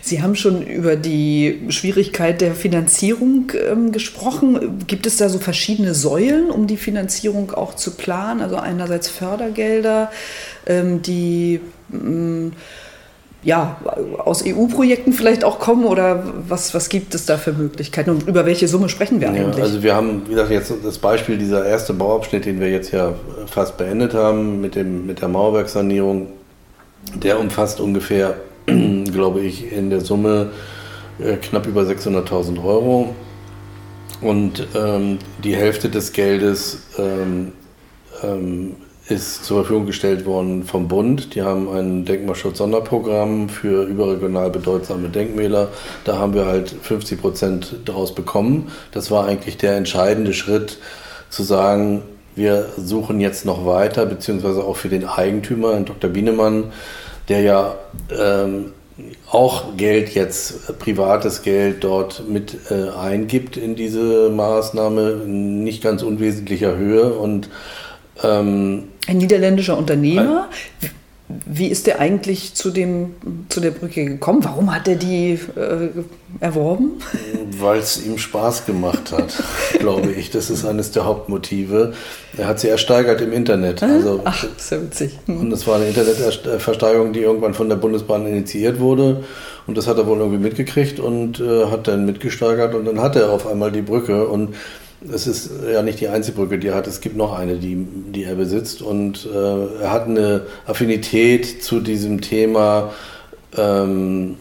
[0.02, 4.84] Sie haben schon über die Schwierigkeit der Finanzierung ähm, gesprochen.
[4.88, 8.40] Gibt es da so verschiedene Säulen, um die Finanzierung auch zu planen?
[8.40, 10.10] Also einerseits Fördergelder,
[10.66, 11.60] ähm, die
[11.92, 12.52] ähm,
[13.42, 13.78] ja,
[14.18, 18.44] aus EU-Projekten vielleicht auch kommen oder was, was gibt es da für Möglichkeiten und über
[18.44, 19.56] welche Summe sprechen wir eigentlich?
[19.56, 22.92] Ja, also wir haben, wie gesagt, jetzt das Beispiel, dieser erste Bauabschnitt, den wir jetzt
[22.92, 23.14] ja
[23.46, 26.28] fast beendet haben mit, dem, mit der Mauerwerksanierung,
[27.14, 28.34] der umfasst ungefähr,
[28.66, 30.50] glaube ich, in der Summe
[31.18, 33.14] äh, knapp über 600.000 Euro
[34.20, 37.52] und ähm, die Hälfte des Geldes ähm,
[38.22, 38.76] ähm,
[39.10, 41.34] ist zur Verfügung gestellt worden vom Bund.
[41.34, 45.68] Die haben ein Denkmalschutz-Sonderprogramm für überregional bedeutsame Denkmäler.
[46.04, 48.70] Da haben wir halt 50 Prozent daraus bekommen.
[48.92, 50.78] Das war eigentlich der entscheidende Schritt,
[51.30, 52.02] zu sagen,
[52.34, 56.10] wir suchen jetzt noch weiter, beziehungsweise auch für den Eigentümer, Dr.
[56.10, 56.72] Bienemann,
[57.28, 57.74] der ja
[58.10, 58.72] ähm,
[59.30, 66.02] auch Geld jetzt, privates Geld dort mit äh, eingibt in diese Maßnahme, in nicht ganz
[66.02, 67.48] unwesentlicher Höhe und
[68.22, 70.48] ähm, ein niederländischer Unternehmer.
[71.46, 73.14] Wie ist der eigentlich zu, dem,
[73.48, 74.42] zu der Brücke gekommen?
[74.42, 75.88] Warum hat er die äh,
[76.40, 76.94] erworben?
[77.56, 79.40] Weil es ihm Spaß gemacht hat,
[79.78, 80.30] glaube ich.
[80.30, 81.92] Das ist eines der Hauptmotive.
[82.36, 83.80] Er hat sie ersteigert im Internet.
[83.80, 85.18] Also, Ach, sehr witzig.
[85.26, 85.40] Hm.
[85.40, 89.22] Und das war eine Internetversteigerung, die irgendwann von der Bundesbahn initiiert wurde.
[89.68, 92.74] Und das hat er wohl irgendwie mitgekriegt und äh, hat dann mitgesteigert.
[92.74, 94.26] Und dann hat er auf einmal die Brücke.
[94.26, 94.56] Und
[95.08, 96.86] es ist ja nicht die einzige Brücke, die er hat.
[96.86, 98.82] Es gibt noch eine, die, die er besitzt.
[98.82, 102.92] Und äh, er hat eine Affinität zu diesem Thema
[103.56, 104.36] ähm,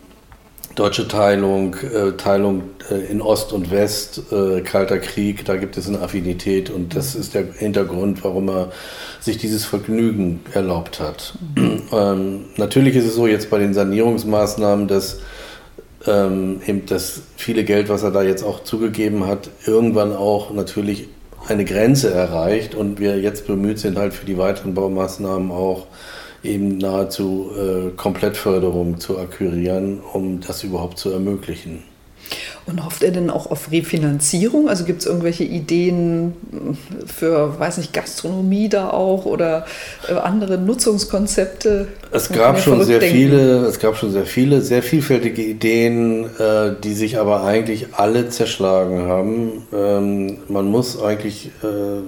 [0.76, 5.45] deutsche Teilung, äh, Teilung äh, in Ost und West, äh, Kalter Krieg.
[5.45, 6.69] Da gibt es eine Affinität.
[6.69, 8.72] Und das ist der Hintergrund, warum er
[9.22, 11.36] sich dieses Vergnügen erlaubt hat.
[11.56, 11.82] Mhm.
[11.91, 15.19] Ähm, natürlich ist es so jetzt bei den Sanierungsmaßnahmen, dass
[16.08, 21.10] ähm, eben das viele Geld, was er da jetzt auch zugegeben hat, irgendwann auch natürlich
[21.48, 25.88] eine Grenze erreicht und wir jetzt bemüht sind, halt für die weiteren Baumaßnahmen auch
[26.44, 31.84] eben nahezu äh, Komplettförderung zu akquirieren, um das überhaupt zu ermöglichen.
[32.65, 34.70] Und hofft er denn auch auf Refinanzierung?
[34.70, 36.34] Also gibt es irgendwelche Ideen
[37.06, 39.65] für, weiß nicht, Gastronomie da auch oder
[40.08, 41.88] äh, andere Nutzungskonzepte?
[42.12, 46.94] Es gab schon sehr viele, es gab schon sehr viele, sehr vielfältige Ideen, äh, die
[46.94, 49.68] sich aber eigentlich alle zerschlagen haben.
[49.74, 52.02] Ähm, man muss eigentlich äh,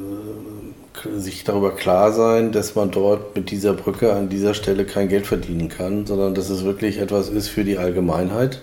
[1.17, 5.25] sich darüber klar sein, dass man dort mit dieser Brücke an dieser Stelle kein Geld
[5.25, 8.61] verdienen kann, sondern dass es wirklich etwas ist für die Allgemeinheit.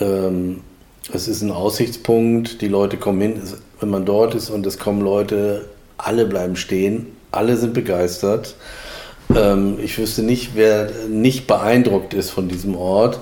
[0.00, 0.60] Ähm,
[1.12, 3.42] es ist ein Aussichtspunkt, die Leute kommen hin,
[3.80, 5.66] wenn man dort ist und es kommen Leute,
[5.98, 8.56] alle bleiben stehen, alle sind begeistert.
[9.34, 13.20] Ähm, ich wüsste nicht, wer nicht beeindruckt ist von diesem Ort.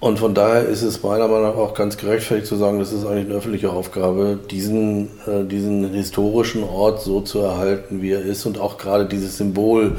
[0.00, 3.04] Und von daher ist es meiner Meinung nach auch ganz gerechtfertigt zu sagen, das ist
[3.04, 8.46] eigentlich eine öffentliche Aufgabe, diesen, äh, diesen historischen Ort so zu erhalten, wie er ist
[8.46, 9.96] und auch gerade dieses Symbol.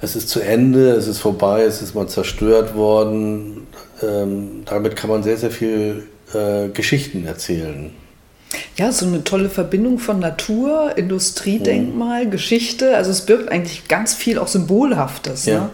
[0.00, 3.63] Es ist zu Ende, es ist vorbei, es ist mal zerstört worden.
[4.04, 7.90] Ähm, damit kann man sehr, sehr viel äh, Geschichten erzählen.
[8.76, 12.30] Ja, so eine tolle Verbindung von Natur, Industriedenkmal, mhm.
[12.30, 12.96] Geschichte.
[12.96, 15.46] Also es birgt eigentlich ganz viel auch Symbolhaftes.
[15.46, 15.60] Ja.
[15.60, 15.70] Ne?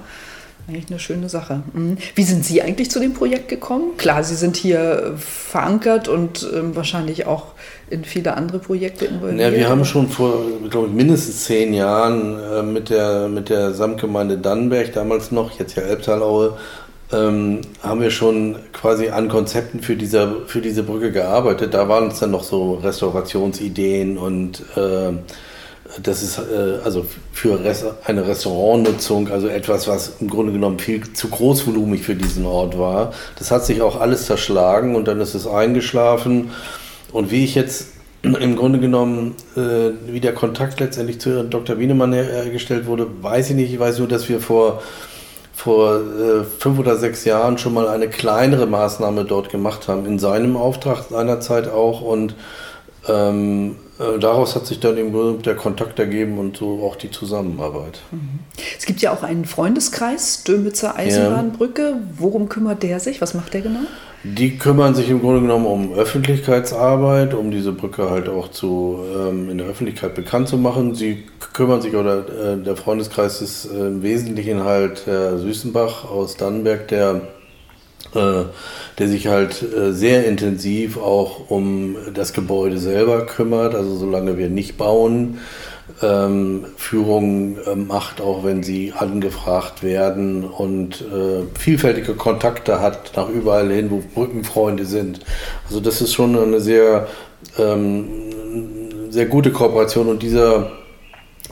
[0.68, 1.62] Eigentlich eine schöne Sache.
[1.72, 1.96] Mhm.
[2.14, 3.96] Wie sind Sie eigentlich zu dem Projekt gekommen?
[3.96, 7.46] Klar, Sie sind hier verankert und ähm, wahrscheinlich auch
[7.88, 9.40] in viele andere Projekte involviert.
[9.40, 13.72] Ja, wir haben schon vor, glaube ich, mindestens zehn Jahren äh, mit, der, mit der
[13.72, 16.56] Samtgemeinde Dannenberg, damals noch, jetzt ja Elbtalaue,
[17.12, 21.74] ähm, haben wir schon quasi an Konzepten für, dieser, für diese Brücke gearbeitet.
[21.74, 25.12] Da waren es dann noch so Restaurationsideen und äh,
[26.02, 31.12] das ist äh, also für Res eine Restaurantnutzung, also etwas, was im Grunde genommen viel
[31.12, 33.12] zu großvolumig für diesen Ort war.
[33.38, 36.50] Das hat sich auch alles zerschlagen und dann ist es eingeschlafen.
[37.12, 37.88] Und wie ich jetzt
[38.22, 41.78] im Grunde genommen, äh, wie der Kontakt letztendlich zu Dr.
[41.78, 43.72] Wienemann hergestellt wurde, weiß ich nicht.
[43.72, 44.82] Ich weiß nur, dass wir vor
[45.60, 50.18] vor äh, fünf oder sechs Jahren schon mal eine kleinere Maßnahme dort gemacht haben, in
[50.18, 52.00] seinem Auftrag seinerzeit auch.
[52.00, 52.34] Und
[53.06, 58.00] ähm, äh, daraus hat sich dann eben der Kontakt ergeben und so auch die Zusammenarbeit.
[58.10, 58.38] Mhm.
[58.78, 61.96] Es gibt ja auch einen Freundeskreis, Dömitzer Eisenbahnbrücke.
[62.16, 63.20] Worum kümmert der sich?
[63.20, 63.80] Was macht der genau?
[64.22, 69.48] Die kümmern sich im Grunde genommen um Öffentlichkeitsarbeit, um diese Brücke halt auch zu, ähm,
[69.48, 70.94] in der Öffentlichkeit bekannt zu machen.
[70.94, 76.36] Sie kümmern sich, oder äh, der Freundeskreis ist äh, im Wesentlichen halt Herr Süßenbach aus
[76.36, 77.22] Dannenberg, der,
[78.14, 78.42] äh,
[78.98, 84.50] der sich halt äh, sehr intensiv auch um das Gebäude selber kümmert, also solange wir
[84.50, 85.38] nicht bauen
[86.02, 93.28] ähm, Führung äh, macht, auch wenn sie angefragt werden und äh, vielfältige Kontakte hat nach
[93.28, 95.20] überall hin, wo Brückenfreunde sind.
[95.66, 97.08] Also das ist schon eine sehr,
[97.58, 98.08] ähm,
[99.10, 100.72] sehr gute Kooperation und dieser,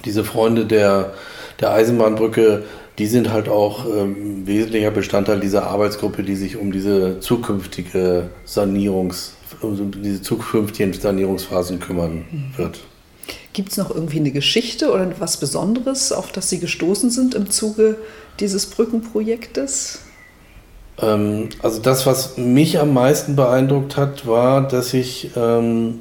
[0.04, 1.14] diese Freunde der,
[1.60, 2.64] der Eisenbahnbrücke,
[2.98, 9.36] die sind halt auch ähm, wesentlicher Bestandteil dieser Arbeitsgruppe, die sich um diese zukünftige Sanierungs,
[9.60, 12.24] um diese zukünftigen Sanierungsphasen kümmern
[12.56, 12.80] wird.
[13.52, 17.50] Gibt es noch irgendwie eine Geschichte oder was Besonderes, auf das Sie gestoßen sind im
[17.50, 17.96] Zuge
[18.40, 20.00] dieses Brückenprojektes?
[21.00, 26.00] Ähm, also das, was mich am meisten beeindruckt hat, war, dass ich ähm,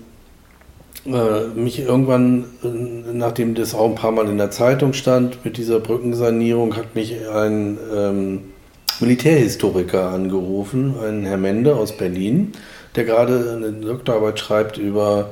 [1.05, 5.57] äh, mich irgendwann, äh, nachdem das auch ein paar Mal in der Zeitung stand, mit
[5.57, 8.41] dieser Brückensanierung, hat mich ein ähm,
[8.99, 12.51] Militärhistoriker angerufen, ein Herr Mende aus Berlin,
[12.95, 15.31] der gerade eine Doktorarbeit schreibt über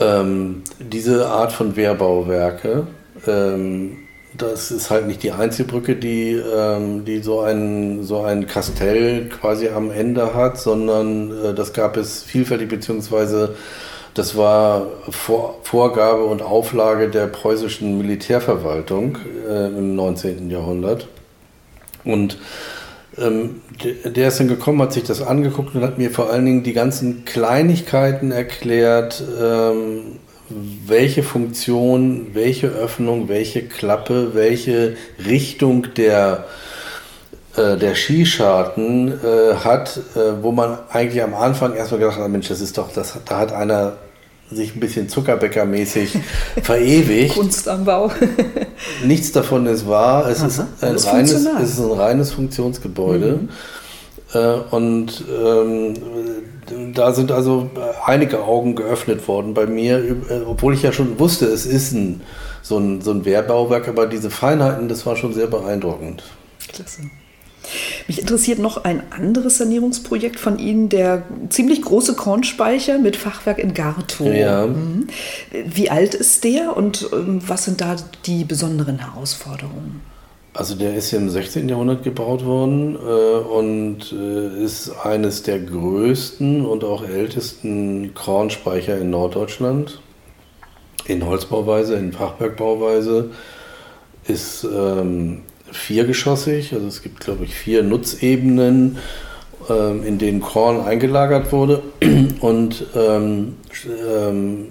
[0.00, 2.86] ähm, diese Art von Wehrbauwerke,
[3.26, 3.98] ähm,
[4.36, 9.28] das ist halt nicht die einzige Brücke, die, ähm, die so, ein, so ein Kastell
[9.28, 13.56] quasi am Ende hat, sondern äh, das gab es vielfältig, beziehungsweise
[14.14, 20.50] das war Vor Vorgabe und Auflage der preußischen Militärverwaltung äh, im 19.
[20.50, 21.08] Jahrhundert.
[22.04, 22.38] Und
[23.20, 23.62] ähm,
[24.04, 26.72] der ist dann gekommen, hat sich das angeguckt und hat mir vor allen Dingen die
[26.72, 30.18] ganzen Kleinigkeiten erklärt, ähm,
[30.86, 36.44] welche Funktion, welche Öffnung, welche Klappe, welche Richtung der,
[37.56, 42.48] äh, der Skischarten äh, hat, äh, wo man eigentlich am Anfang erstmal gedacht hat, Mensch,
[42.48, 43.96] das ist doch, das, da hat einer
[44.50, 46.18] sich ein bisschen Zuckerbäckermäßig
[46.62, 47.34] verewigt.
[47.34, 48.10] Kunst am Bau.
[49.04, 50.28] Nichts davon ist wahr.
[50.28, 53.40] Es, ist ein, reines, es ist ein reines Funktionsgebäude.
[53.42, 53.48] Mhm.
[54.34, 55.94] Äh, und ähm,
[56.94, 57.70] da sind also
[58.04, 62.22] einige Augen geöffnet worden bei mir, äh, obwohl ich ja schon wusste, es ist ein,
[62.62, 66.22] so, ein, so ein Wehrbauwerk, aber diese Feinheiten, das war schon sehr beeindruckend.
[66.72, 67.02] Klasse.
[68.06, 73.74] Mich interessiert noch ein anderes Sanierungsprojekt von Ihnen, der ziemlich große Kornspeicher mit Fachwerk in
[73.74, 74.32] Gartow.
[74.32, 74.66] Ja.
[74.66, 75.08] Mhm.
[75.66, 80.00] Wie alt ist der und ähm, was sind da die besonderen Herausforderungen?
[80.54, 81.68] Also der ist ja im 16.
[81.68, 89.10] Jahrhundert gebaut worden äh, und äh, ist eines der größten und auch ältesten Kornspeicher in
[89.10, 90.00] Norddeutschland.
[91.06, 93.30] In Holzbauweise, in Fachwerkbauweise.
[94.26, 98.98] Ist ähm, viergeschossig, also es gibt, glaube ich, vier Nutzebenen,
[99.68, 101.82] ähm, in denen Korn eingelagert wurde
[102.40, 104.68] und ähm, ähm,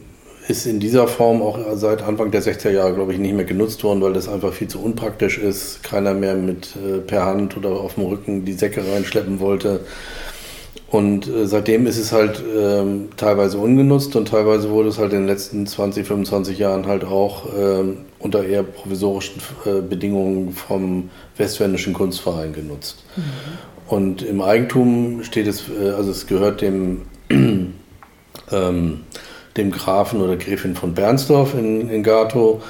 [0.48, 3.84] ist in dieser Form auch seit Anfang der 60er Jahre, glaube ich, nicht mehr genutzt
[3.84, 5.84] worden, weil das einfach viel zu unpraktisch ist.
[5.84, 9.82] Keiner mehr mit äh, per Hand oder auf dem Rücken die Säcke reinschleppen wollte.
[10.90, 15.20] Und äh, seitdem ist es halt ähm, teilweise ungenutzt und teilweise wurde es halt in
[15.20, 21.94] den letzten 20, 25 Jahren halt auch ähm, unter eher provisorischen äh, Bedingungen vom Westwendischen
[21.94, 23.04] Kunstverein genutzt.
[23.18, 23.24] Mhm.
[23.88, 27.74] Und im Eigentum steht es, äh, also es gehört dem, ähm,
[29.58, 32.62] dem Grafen oder Gräfin von Bernsdorf in, in Gato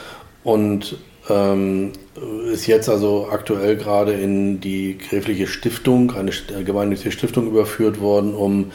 [0.44, 0.98] und
[1.30, 1.92] ähm,
[2.52, 6.32] ist jetzt also aktuell gerade in die gräfliche Stiftung, eine
[6.64, 8.72] gemeinnützige Stiftung überführt worden, um,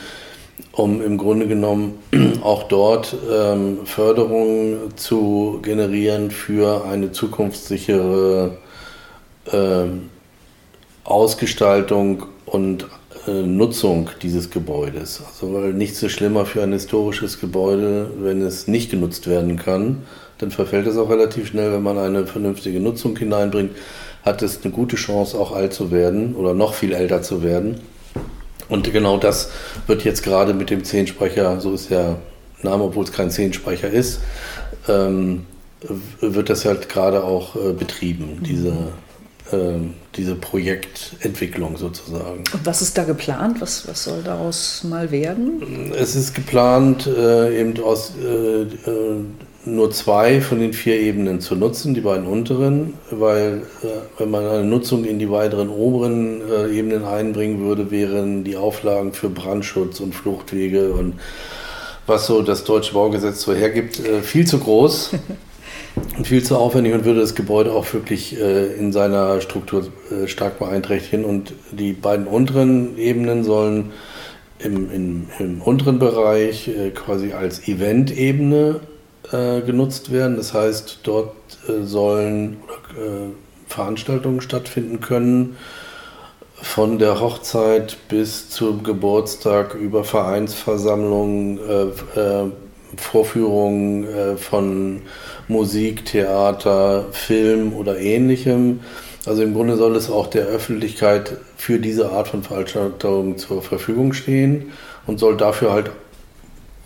[0.72, 1.98] um im Grunde genommen
[2.42, 8.59] auch dort ähm, Förderungen zu generieren für eine zukunftssichere
[9.50, 9.85] äh,
[11.05, 12.87] Ausgestaltung und
[13.26, 15.22] äh, Nutzung dieses Gebäudes.
[15.26, 20.02] Also weil nichts ist schlimmer für ein historisches Gebäude, wenn es nicht genutzt werden kann
[20.42, 23.70] dann verfällt es auch relativ schnell, wenn man eine vernünftige Nutzung hineinbringt,
[24.24, 27.81] hat es eine gute Chance, auch alt zu werden oder noch viel älter zu werden.
[28.68, 29.50] Und genau das
[29.87, 32.16] wird jetzt gerade mit dem Zehnsprecher, so ist der
[32.62, 34.20] Name, obwohl es kein Zehnsprecher ist,
[34.88, 35.46] ähm,
[36.20, 38.72] wird das halt gerade auch äh, betrieben, diese,
[39.52, 39.78] äh,
[40.16, 42.42] diese Projektentwicklung sozusagen.
[42.52, 43.61] Und was ist da geplant?
[43.61, 45.92] Was, was soll daraus mal werden?
[45.96, 49.24] Es ist geplant, äh, eben aus äh, äh,
[49.64, 53.87] nur zwei von den vier Ebenen zu nutzen, die beiden unteren, weil äh,
[54.18, 59.12] wenn man eine Nutzung in die weiteren oberen äh, Ebenen einbringen würde, wären die Auflagen
[59.12, 61.14] für Brandschutz und Fluchtwege und
[62.07, 65.12] was so das deutsche Baugesetz so hergibt, äh, viel zu groß
[66.16, 70.27] und viel zu aufwendig und würde das Gebäude auch wirklich äh, in seiner Struktur äh,
[70.27, 71.25] stark beeinträchtigen.
[71.25, 73.92] Und die beiden unteren Ebenen sollen
[74.59, 78.81] im, im, im unteren Bereich äh, quasi als Event-Ebene
[79.33, 80.37] äh, genutzt werden.
[80.37, 81.35] Das heißt, dort
[81.68, 82.59] äh, sollen
[82.90, 83.31] äh,
[83.66, 85.57] Veranstaltungen stattfinden können,
[86.61, 91.59] von der Hochzeit bis zum Geburtstag über Vereinsversammlungen,
[92.97, 95.03] Vorführungen von
[95.49, 98.79] Musik, Theater, Film oder ähnlichem.
[99.27, 104.12] Also im Grunde soll es auch der Öffentlichkeit für diese Art von Veranstaltungen zur Verfügung
[104.12, 104.71] stehen
[105.07, 105.90] und soll dafür halt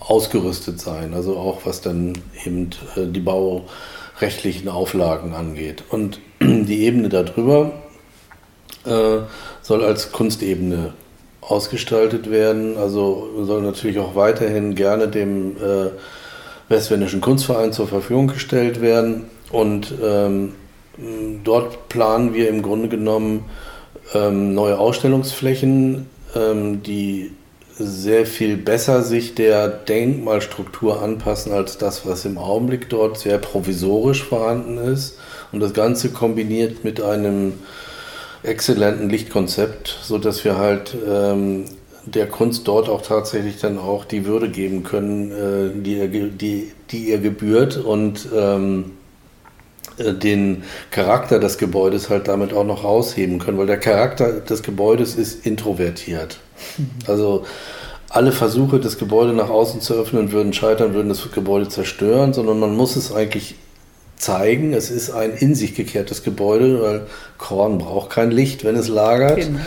[0.07, 2.15] ausgerüstet sein, also auch was dann
[2.45, 5.85] eben äh, die baurechtlichen Auflagen angeht.
[5.91, 7.73] Und die Ebene darüber
[8.85, 9.19] äh,
[9.63, 10.95] soll als Kunstebene
[11.41, 15.91] ausgestaltet werden, also soll natürlich auch weiterhin gerne dem äh,
[16.69, 19.27] Westwendischen Kunstverein zur Verfügung gestellt werden.
[19.53, 20.55] Und ähm,
[21.45, 23.45] dort planen wir im Grunde genommen
[24.15, 27.33] ähm, neue Ausstellungsflächen, ähm, die
[27.79, 34.25] sehr viel besser sich der Denkmalstruktur anpassen als das, was im Augenblick dort sehr provisorisch
[34.25, 35.19] vorhanden ist.
[35.53, 37.55] Und das Ganze kombiniert mit einem
[38.43, 41.65] exzellenten Lichtkonzept, sodass wir halt ähm,
[42.07, 46.73] der Kunst dort auch tatsächlich dann auch die Würde geben können, äh, die, ihr, die,
[46.91, 49.06] die ihr gebührt und ähm, äh,
[49.99, 55.15] den Charakter des Gebäudes halt damit auch noch rausheben können, weil der Charakter des Gebäudes
[55.15, 56.39] ist introvertiert.
[57.07, 57.45] Also
[58.09, 62.59] alle Versuche, das Gebäude nach außen zu öffnen, würden scheitern, würden das Gebäude zerstören, sondern
[62.59, 63.57] man muss es eigentlich
[64.17, 64.73] zeigen.
[64.73, 67.07] Es ist ein in sich gekehrtes Gebäude, weil
[67.39, 69.37] Korn braucht kein Licht, wenn es lagert.
[69.37, 69.59] Genau.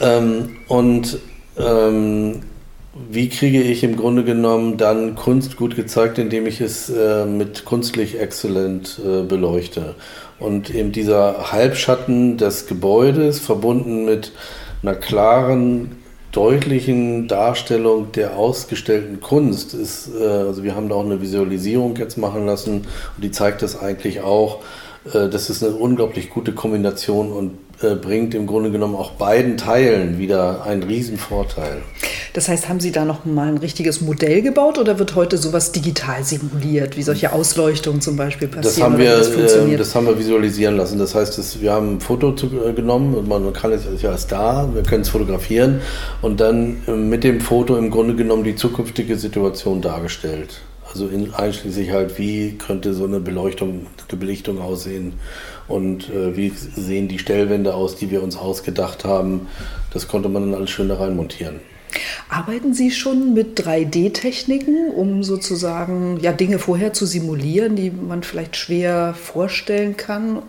[0.00, 1.18] Ähm, und
[1.58, 2.42] ähm,
[2.94, 7.64] wie kriege ich im Grunde genommen dann Kunst gut gezeigt, indem ich es äh, mit
[7.64, 9.94] kunstlich exzellent äh, beleuchte?
[10.38, 14.32] Und eben dieser Halbschatten des Gebäudes verbunden mit
[14.82, 15.96] einer klaren
[16.32, 22.18] deutlichen Darstellung der ausgestellten Kunst ist, äh, also wir haben da auch eine Visualisierung jetzt
[22.18, 22.86] machen lassen
[23.16, 24.60] und die zeigt das eigentlich auch.
[25.06, 27.52] Äh, das ist eine unglaublich gute Kombination und
[27.82, 31.82] äh, bringt im Grunde genommen auch beiden Teilen wieder einen riesen Vorteil.
[32.32, 35.72] Das heißt, haben Sie da noch mal ein richtiges Modell gebaut oder wird heute sowas
[35.72, 38.74] digital simuliert, wie solche Ausleuchtungen zum Beispiel passieren?
[38.74, 40.98] Das haben, wir, das, äh, das haben wir visualisieren lassen.
[40.98, 44.10] Das heißt, das, wir haben ein Foto zu, äh, genommen und man kann es ja
[44.10, 45.82] als da, wir können es fotografieren
[46.22, 50.62] und dann äh, mit dem Foto im Grunde genommen die zukünftige Situation dargestellt.
[50.90, 55.14] Also in, einschließlich halt, wie könnte so eine Beleuchtung, eine Belichtung aussehen
[55.68, 59.46] und äh, wie sehen die Stellwände aus, die wir uns ausgedacht haben.
[59.92, 61.60] Das konnte man dann alles schön da reinmontieren.
[62.28, 68.56] Arbeiten Sie schon mit 3D-Techniken, um sozusagen ja, Dinge vorher zu simulieren, die man vielleicht
[68.56, 70.42] schwer vorstellen kann?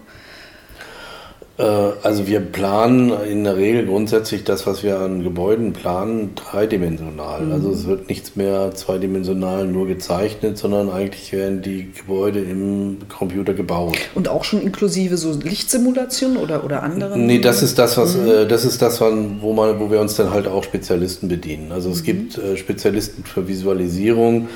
[1.57, 7.41] Äh, also wir planen in der Regel grundsätzlich das, was wir an Gebäuden planen, dreidimensional.
[7.41, 7.51] Mhm.
[7.51, 13.53] Also es wird nichts mehr zweidimensional nur gezeichnet, sondern eigentlich werden die Gebäude im Computer
[13.53, 13.97] gebaut.
[14.15, 17.25] Und auch schon inklusive so Lichtsimulationen oder, oder anderen?
[17.25, 18.27] Nee, das ist das, was, mhm.
[18.27, 21.71] äh, das ist das, wo, man, wo wir uns dann halt auch Spezialisten bedienen.
[21.71, 22.05] Also es mhm.
[22.05, 24.49] gibt äh, Spezialisten für Visualisierung.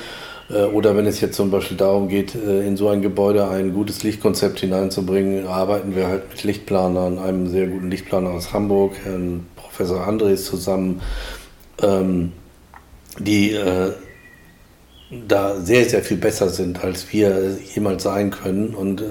[0.50, 3.72] Äh, oder wenn es jetzt zum Beispiel darum geht, äh, in so ein Gebäude ein
[3.72, 9.46] gutes Lichtkonzept hineinzubringen, arbeiten wir halt mit Lichtplanern, einem sehr guten Lichtplaner aus Hamburg, Herrn
[9.56, 11.00] Professor Andres zusammen,
[11.82, 12.32] ähm,
[13.18, 13.92] die äh,
[15.26, 19.02] da sehr, sehr viel besser sind, als wir jemals sein können und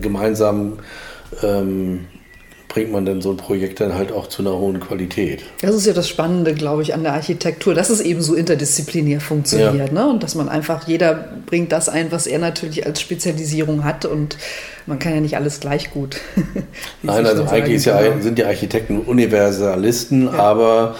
[0.00, 0.78] gemeinsam
[1.42, 2.06] ähm,
[2.74, 5.44] bringt man denn so ein Projekt dann halt auch zu einer hohen Qualität.
[5.60, 9.20] Das ist ja das Spannende, glaube ich, an der Architektur, dass es eben so interdisziplinär
[9.20, 9.92] funktioniert.
[9.92, 9.92] Ja.
[9.92, 10.10] Ne?
[10.10, 14.06] Und dass man einfach, jeder bringt das ein, was er natürlich als Spezialisierung hat.
[14.06, 14.38] Und
[14.86, 16.16] man kann ja nicht alles gleich gut.
[17.04, 20.32] Nein, also eigentlich ja, sind die Architekten Universalisten, ja.
[20.32, 20.96] aber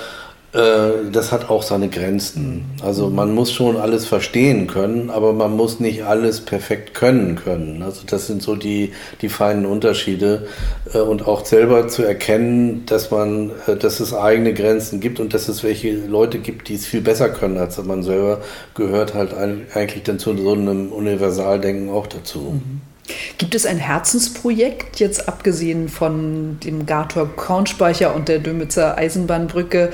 [0.55, 2.65] äh, das hat auch seine Grenzen.
[2.83, 7.83] Also man muss schon alles verstehen können, aber man muss nicht alles perfekt können können.
[7.83, 10.47] Also das sind so die, die feinen Unterschiede
[10.93, 15.35] äh, und auch selber zu erkennen, dass man, äh, dass es eigene Grenzen gibt und
[15.35, 18.41] dass es welche Leute gibt, die es viel besser können als man selber,
[18.75, 22.39] gehört halt eigentlich dann zu so einem Universaldenken auch dazu.
[22.39, 22.94] Mhm.
[23.37, 29.93] Gibt es ein Herzensprojekt, jetzt abgesehen von dem Gartor Kornspeicher und der Dömitzer Eisenbahnbrücke,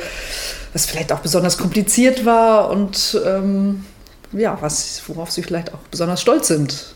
[0.72, 3.84] was vielleicht auch besonders kompliziert war und ähm,
[4.32, 6.94] ja, was, worauf Sie vielleicht auch besonders stolz sind?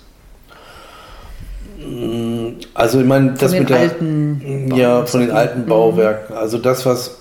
[2.75, 5.67] Also ich meine, das mit der alten ja von den alten mhm.
[5.67, 6.37] Bauwerken.
[6.37, 7.19] Also das, was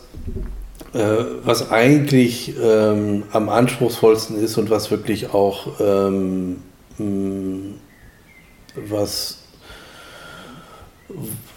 [0.93, 0.99] äh,
[1.43, 6.57] was eigentlich ähm, am anspruchsvollsten ist und was wirklich auch ähm,
[8.75, 9.37] was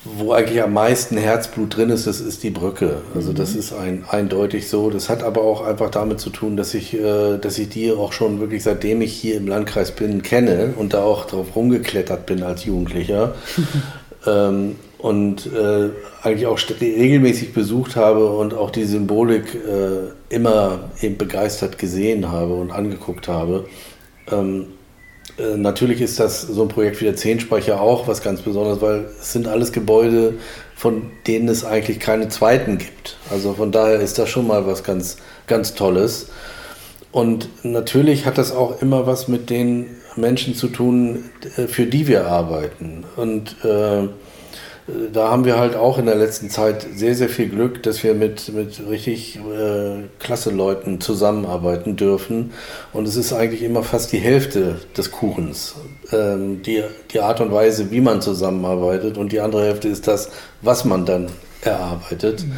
[0.05, 2.99] wo eigentlich am meisten Herzblut drin ist, das ist die Brücke.
[3.14, 3.59] Also das mhm.
[3.59, 4.91] ist ein, eindeutig so.
[4.91, 8.12] Das hat aber auch einfach damit zu tun, dass ich, äh, dass ich die auch
[8.12, 12.43] schon wirklich seitdem ich hier im Landkreis bin, kenne und da auch drauf rumgeklettert bin
[12.43, 13.35] als Jugendlicher.
[14.27, 15.91] ähm, und äh,
[16.23, 22.55] eigentlich auch regelmäßig besucht habe und auch die Symbolik äh, immer eben begeistert gesehen habe
[22.55, 23.67] und angeguckt habe.
[24.31, 24.67] Ähm,
[25.39, 29.07] äh, natürlich ist das so ein Projekt wie der Zehnspeicher auch was ganz Besonderes, weil
[29.20, 30.35] es sind alles Gebäude,
[30.74, 33.16] von denen es eigentlich keine zweiten gibt.
[33.31, 35.16] Also von daher ist das schon mal was ganz,
[35.47, 36.29] ganz Tolles.
[37.12, 42.09] Und natürlich hat das auch immer was mit den Menschen zu tun, äh, für die
[42.09, 43.05] wir arbeiten.
[43.16, 44.09] Und äh,
[45.12, 48.14] da haben wir halt auch in der letzten Zeit sehr, sehr viel Glück, dass wir
[48.14, 52.53] mit, mit richtig äh, klasse Leuten zusammenarbeiten dürfen.
[52.93, 55.74] Und es ist eigentlich immer fast die Hälfte des Kuchens,
[56.12, 59.18] ähm, die, die Art und Weise, wie man zusammenarbeitet.
[59.18, 60.30] Und die andere Hälfte ist das,
[60.62, 61.30] was man dann
[61.62, 62.45] erarbeitet.
[62.45, 62.53] Mhm.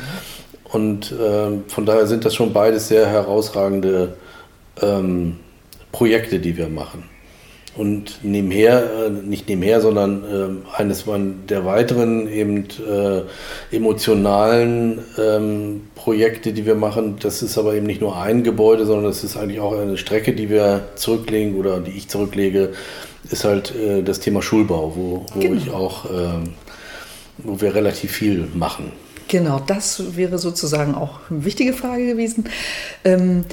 [0.64, 4.16] Und ähm, von daher sind das schon beides sehr herausragende
[4.82, 5.38] ähm,
[5.92, 7.04] Projekte, die wir machen.
[7.76, 11.04] Und nebenher, äh, nicht nebenher, sondern äh, eines
[11.48, 13.22] der weiteren eben äh,
[13.74, 19.04] emotionalen ähm, Projekte, die wir machen, das ist aber eben nicht nur ein Gebäude, sondern
[19.04, 22.70] das ist eigentlich auch eine Strecke, die wir zurücklegen oder die ich zurücklege,
[23.30, 25.56] ist halt äh, das Thema Schulbau, wo, wo genau.
[25.56, 26.54] ich auch, ähm,
[27.38, 28.92] wo wir relativ viel machen.
[29.28, 32.44] Genau, das wäre sozusagen auch eine wichtige Frage gewesen.
[33.04, 33.44] Ähm,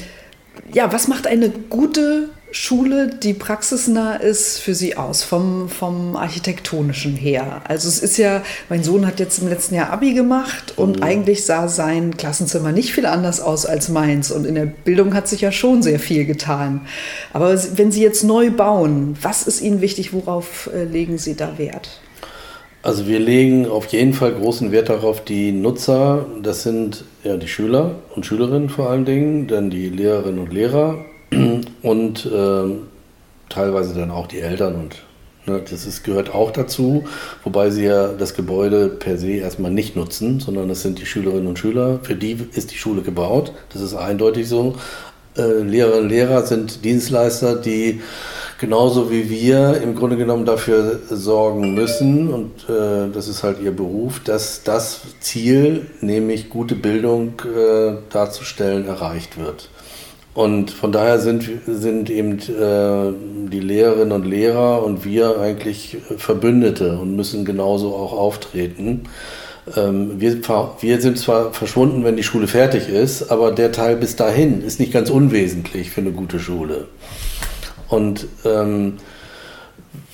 [0.74, 7.18] ja, was macht eine gute Schule, die praxisnah ist, für Sie aus, vom, vom Architektonischen
[7.18, 7.62] her?
[7.66, 11.04] Also es ist ja, mein Sohn hat jetzt im letzten Jahr Abi gemacht und mhm.
[11.04, 14.32] eigentlich sah sein Klassenzimmer nicht viel anders aus als meins.
[14.32, 16.88] Und in der Bildung hat sich ja schon sehr viel getan.
[17.34, 21.58] Aber wenn Sie jetzt neu bauen, was ist Ihnen wichtig, worauf äh, legen Sie da
[21.58, 22.00] Wert?
[22.84, 27.50] Also wir legen auf jeden Fall großen Wert darauf, die Nutzer, das sind ja die
[27.50, 31.04] Schüler und Schülerinnen vor allen Dingen, dann die Lehrerinnen und Lehrer
[31.82, 32.64] und äh,
[33.50, 34.96] teilweise dann auch die Eltern und
[35.46, 37.06] ne, das ist, gehört auch dazu,
[37.44, 41.48] wobei sie ja das Gebäude per se erstmal nicht nutzen, sondern das sind die Schülerinnen
[41.48, 42.00] und Schüler.
[42.04, 44.76] Für die ist die Schule gebaut, das ist eindeutig so.
[45.38, 48.02] Äh, Lehrerinnen und Lehrer sind Dienstleister, die
[48.58, 53.76] genauso wie wir im Grunde genommen dafür sorgen müssen, und äh, das ist halt ihr
[53.76, 59.70] Beruf, dass das Ziel, nämlich gute Bildung äh, darzustellen, erreicht wird.
[60.36, 67.00] Und von daher sind, sind eben äh, die Lehrerinnen und Lehrer und wir eigentlich Verbündete
[67.00, 69.04] und müssen genauso auch auftreten.
[69.78, 70.38] Ähm, wir,
[70.82, 74.78] wir sind zwar verschwunden, wenn die Schule fertig ist, aber der Teil bis dahin ist
[74.78, 76.90] nicht ganz unwesentlich für eine gute Schule.
[77.88, 78.98] Und ähm,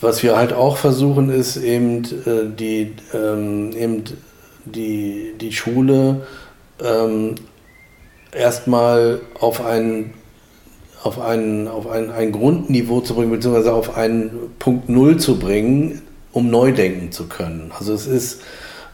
[0.02, 4.04] was wir halt auch versuchen, ist eben äh, die, ähm, eben
[4.66, 6.28] die, die Schule
[6.80, 7.36] ähm,
[8.34, 10.14] erstmal auf ein,
[11.04, 16.02] auf, ein, auf ein, ein Grundniveau zu bringen, beziehungsweise auf einen Punkt Null zu bringen,
[16.32, 17.72] um neu denken zu können.
[17.78, 18.42] Also es ist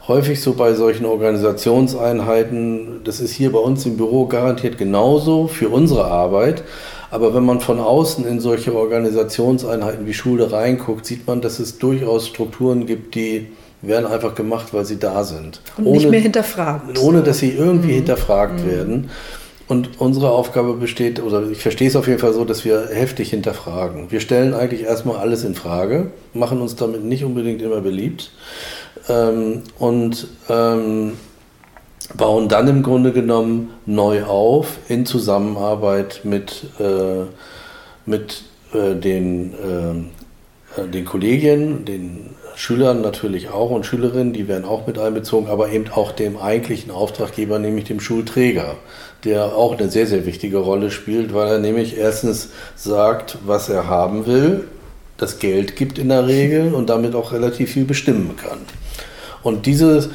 [0.08, 5.70] häufig so bei solchen Organisationseinheiten, das ist hier bei uns im Büro garantiert genauso für
[5.70, 6.64] unsere Arbeit,
[7.12, 11.78] aber wenn man von außen in solche Organisationseinheiten wie Schule reinguckt, sieht man, dass es
[11.78, 13.48] durchaus Strukturen gibt, die
[13.82, 15.62] werden einfach gemacht, weil sie da sind.
[15.78, 17.00] Und ohne, nicht mehr hinterfragt.
[17.00, 17.96] Ohne dass sie irgendwie mhm.
[17.96, 18.70] hinterfragt mhm.
[18.70, 19.10] werden.
[19.68, 23.32] Und unsere Aufgabe besteht, oder ich verstehe es auf jeden Fall so, dass wir heftig
[23.32, 24.12] hinterfragen.
[24.12, 28.32] Wir stellen eigentlich erstmal alles in Frage, machen uns damit nicht unbedingt immer beliebt
[29.10, 31.14] ähm, und ähm,
[32.16, 37.26] bauen dann im Grunde genommen neu auf in Zusammenarbeit mit, äh,
[38.06, 39.54] mit äh, den,
[40.78, 45.72] äh, den Kollegien, den Schülern natürlich auch und Schülerinnen, die werden auch mit einbezogen, aber
[45.72, 48.78] eben auch dem eigentlichen Auftraggeber, nämlich dem Schulträger,
[49.24, 53.88] der auch eine sehr, sehr wichtige Rolle spielt, weil er nämlich erstens sagt, was er
[53.88, 54.64] haben will,
[55.18, 58.58] das Geld gibt in der Regel und damit auch relativ viel bestimmen kann.
[59.44, 60.10] Und diese,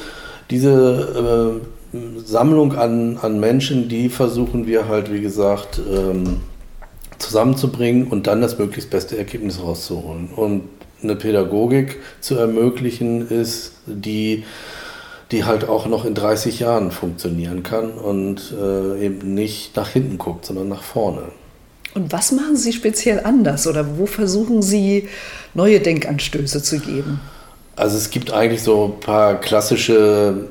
[0.51, 1.61] diese
[1.95, 6.40] äh, Sammlung an, an Menschen, die versuchen wir halt, wie gesagt, ähm,
[7.18, 10.30] zusammenzubringen und dann das möglichst beste Ergebnis rauszuholen.
[10.34, 10.62] Und
[11.03, 14.44] eine Pädagogik zu ermöglichen ist, die,
[15.30, 20.18] die halt auch noch in 30 Jahren funktionieren kann und äh, eben nicht nach hinten
[20.18, 21.22] guckt, sondern nach vorne.
[21.94, 25.09] Und was machen Sie speziell anders oder wo versuchen Sie
[25.55, 27.20] neue Denkanstöße zu geben?
[27.76, 30.48] Also es gibt eigentlich so ein paar klassische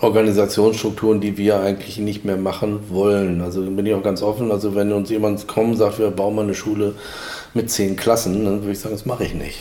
[0.00, 3.42] Organisationsstrukturen, die wir eigentlich nicht mehr machen wollen.
[3.42, 4.50] Also bin ich auch ganz offen.
[4.50, 6.94] Also wenn uns jemand kommt und sagt, wir bauen mal eine Schule
[7.52, 9.58] mit zehn Klassen, dann würde ich sagen, das mache ich nicht.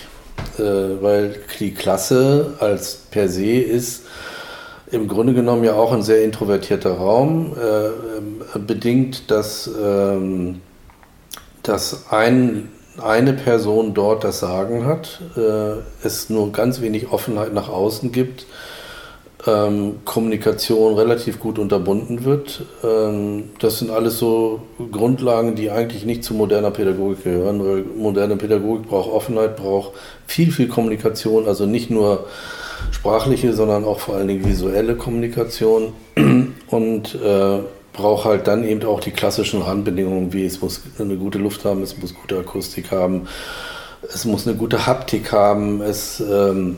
[0.58, 4.04] Äh, weil die Klasse als per se ist
[4.92, 10.62] im Grunde genommen ja auch ein sehr introvertierter Raum, äh, bedingt, dass, ähm,
[11.62, 12.70] dass ein,
[13.00, 18.46] eine Person dort das Sagen hat, äh, es nur ganz wenig Offenheit nach außen gibt
[19.48, 22.64] ähm, Kommunikation relativ gut unterbunden wird.
[22.84, 24.62] Ähm, das sind alles so
[24.92, 29.94] Grundlagen, die eigentlich nicht zu moderner Pädagogik gehören, moderne Pädagogik braucht Offenheit, braucht
[30.28, 32.26] viel, viel Kommunikation, also nicht nur
[32.92, 35.94] sprachliche, sondern auch vor allen Dingen visuelle Kommunikation
[36.68, 37.60] und äh,
[37.94, 41.82] braucht halt dann eben auch die klassischen Randbedingungen, wie es muss eine gute Luft haben,
[41.82, 43.28] es muss gute Akustik haben,
[44.14, 46.78] es muss eine gute Haptik haben, es, ähm,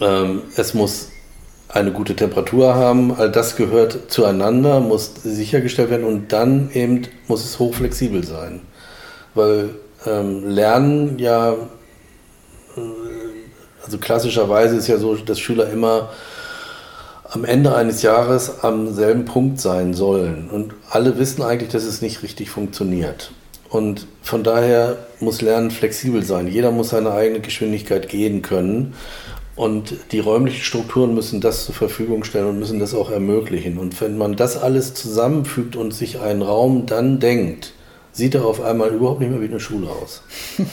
[0.00, 1.10] ähm, es muss
[1.68, 3.14] eine gute Temperatur haben.
[3.14, 8.60] All das gehört zueinander, muss sichergestellt werden und dann eben muss es hochflexibel sein.
[9.34, 9.70] Weil
[10.06, 11.56] ähm, Lernen ja, äh,
[13.84, 16.10] also klassischerweise ist ja so, dass Schüler immer
[17.30, 20.48] am Ende eines Jahres am selben Punkt sein sollen.
[20.50, 23.32] Und alle wissen eigentlich, dass es nicht richtig funktioniert.
[23.68, 26.48] Und von daher muss Lernen flexibel sein.
[26.48, 28.94] Jeder muss seine eigene Geschwindigkeit gehen können.
[29.58, 33.76] Und die räumlichen Strukturen müssen das zur Verfügung stellen und müssen das auch ermöglichen.
[33.76, 37.72] Und wenn man das alles zusammenfügt und sich einen Raum dann denkt,
[38.18, 40.22] sieht er auf einmal überhaupt nicht mehr wie eine Schule aus.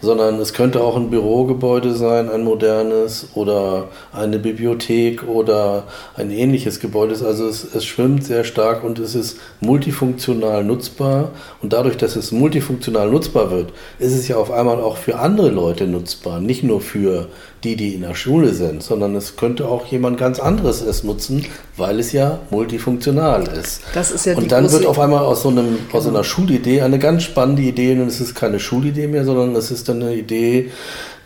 [0.00, 5.84] Sondern es könnte auch ein Bürogebäude sein, ein modernes oder eine Bibliothek oder
[6.16, 7.14] ein ähnliches Gebäude.
[7.22, 11.32] Also es, es schwimmt sehr stark und es ist multifunktional nutzbar.
[11.60, 15.50] Und dadurch, dass es multifunktional nutzbar wird, ist es ja auf einmal auch für andere
[15.50, 16.40] Leute nutzbar.
[16.40, 17.28] Nicht nur für
[17.62, 21.44] die, die in der Schule sind, sondern es könnte auch jemand ganz anderes es nutzen,
[21.76, 23.82] weil es ja multifunktional ist.
[23.92, 26.80] Das ist ja und dann wird auf einmal aus so, einem, aus so einer Schulidee
[26.86, 30.70] eine ganz spannende Idee und es ist keine Schulidee mehr, sondern es ist eine Idee,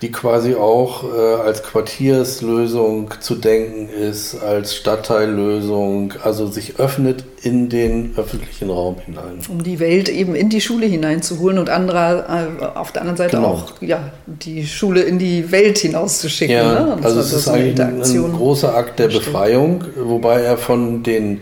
[0.03, 7.69] die quasi auch äh, als Quartierslösung zu denken ist, als Stadtteillösung, also sich öffnet in
[7.69, 9.41] den öffentlichen Raum hinein.
[9.49, 12.25] Um die Welt eben in die Schule hineinzuholen und anderer,
[12.61, 13.49] äh, auf der anderen Seite Genau.
[13.49, 16.57] auch ja, die Schule in die Welt hinauszuschicken.
[16.57, 16.99] Ja, ne?
[17.03, 19.09] Also es ist so eigentlich ein, großer Akt der.
[19.09, 21.41] Befreiung, wobei er von den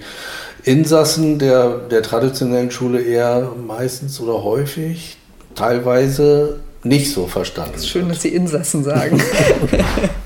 [0.64, 5.16] Insassen der, der traditionellen Schule eher meistens oder häufig
[5.54, 7.86] teilweise nicht so verstanden wird.
[7.86, 9.20] Schön, dass Sie Insassen sagen.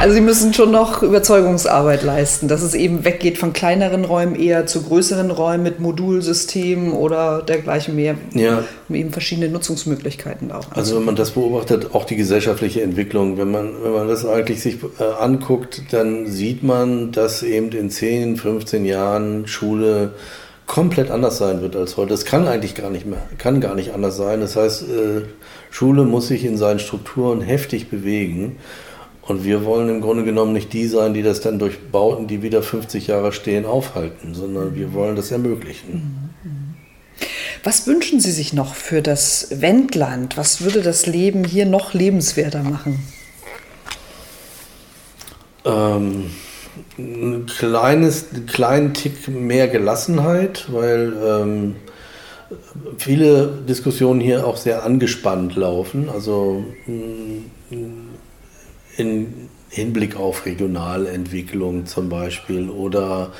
[0.00, 4.66] also Sie müssen schon noch Überzeugungsarbeit leisten, dass es eben weggeht von kleineren Räumen eher
[4.66, 8.64] zu größeren Räumen mit Modulsystemen oder dergleichen mehr, Ja.
[8.88, 13.50] um eben verschiedene Nutzungsmöglichkeiten auch Also wenn man das beobachtet, auch die gesellschaftliche Entwicklung, wenn
[13.50, 18.36] man, wenn man das eigentlich sich äh, anguckt, dann sieht man, dass eben in 10,
[18.36, 20.12] 15 Jahren Schule
[20.66, 22.10] komplett anders sein wird als heute.
[22.10, 24.40] Das kann eigentlich gar nicht mehr, kann gar nicht anders sein.
[24.40, 25.22] Das heißt, äh,
[25.70, 28.56] Schule muss sich in seinen Strukturen heftig bewegen.
[29.30, 32.42] Und wir wollen im Grunde genommen nicht die sein, die das dann durch Bauten, die
[32.42, 36.32] wieder 50 Jahre stehen, aufhalten, sondern wir wollen das ermöglichen.
[37.62, 40.36] Was wünschen Sie sich noch für das Wendland?
[40.36, 42.98] Was würde das Leben hier noch lebenswerter machen?
[45.64, 46.32] Ähm,
[46.98, 51.76] ein kleines, einen kleinen Tick mehr Gelassenheit, weil ähm,
[52.98, 56.08] viele Diskussionen hier auch sehr angespannt laufen.
[56.08, 57.42] Also mh,
[59.00, 63.32] in Hinblick auf Regionalentwicklung zum Beispiel oder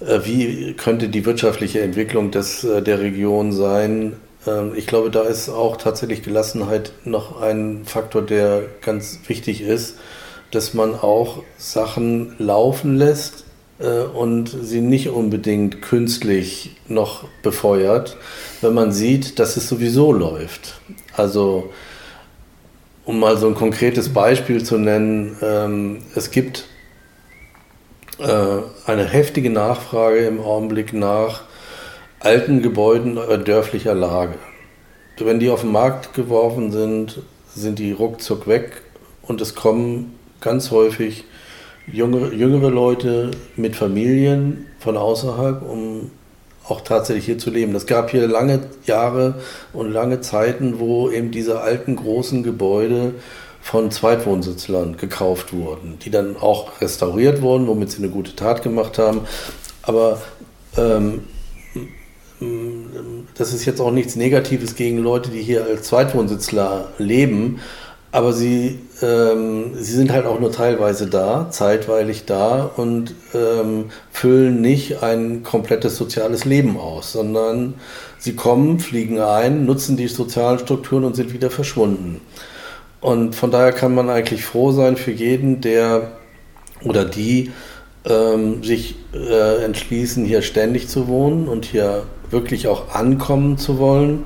[0.00, 4.14] äh, wie könnte die wirtschaftliche Entwicklung des, äh, der Region sein.
[4.46, 9.96] Ähm, Ich glaube, da ist auch tatsächlich Gelassenheit noch ein Faktor, der ganz wichtig ist,
[10.50, 13.44] dass man auch Sachen laufen lässt
[13.78, 18.16] äh, und sie nicht unbedingt künstlich noch befeuert,
[18.60, 20.80] wenn man sieht, dass es sowieso läuft.
[21.16, 21.70] Also
[23.04, 26.64] um mal so ein konkretes Beispiel zu nennen, ähm, es gibt
[28.18, 31.42] äh, eine heftige Nachfrage im Augenblick nach
[32.20, 34.34] alten Gebäuden äh, dörflicher Lage.
[35.18, 37.22] Wenn die auf den Markt geworfen sind,
[37.54, 38.82] sind die ruckzuck weg
[39.22, 41.24] und es kommen ganz häufig
[41.86, 46.10] jüngere, jüngere Leute mit Familien von außerhalb, um
[46.66, 47.74] auch tatsächlich hier zu leben.
[47.74, 49.34] Es gab hier lange Jahre
[49.72, 53.14] und lange Zeiten, wo eben diese alten großen Gebäude
[53.60, 58.98] von Zweitwohnsitzlern gekauft wurden, die dann auch restauriert wurden, womit sie eine gute Tat gemacht
[58.98, 59.22] haben.
[59.82, 60.20] Aber
[60.76, 61.24] ähm,
[63.36, 67.60] das ist jetzt auch nichts Negatives gegen Leute, die hier als Zweitwohnsitzler leben,
[68.14, 74.60] aber sie, ähm, sie sind halt auch nur teilweise da, zeitweilig da und ähm, füllen
[74.60, 77.74] nicht ein komplettes soziales Leben aus, sondern
[78.18, 82.20] sie kommen, fliegen ein, nutzen die sozialen Strukturen und sind wieder verschwunden.
[83.00, 86.12] Und von daher kann man eigentlich froh sein für jeden, der
[86.84, 87.50] oder die
[88.04, 94.22] ähm, sich äh, entschließen, hier ständig zu wohnen und hier wirklich auch ankommen zu wollen.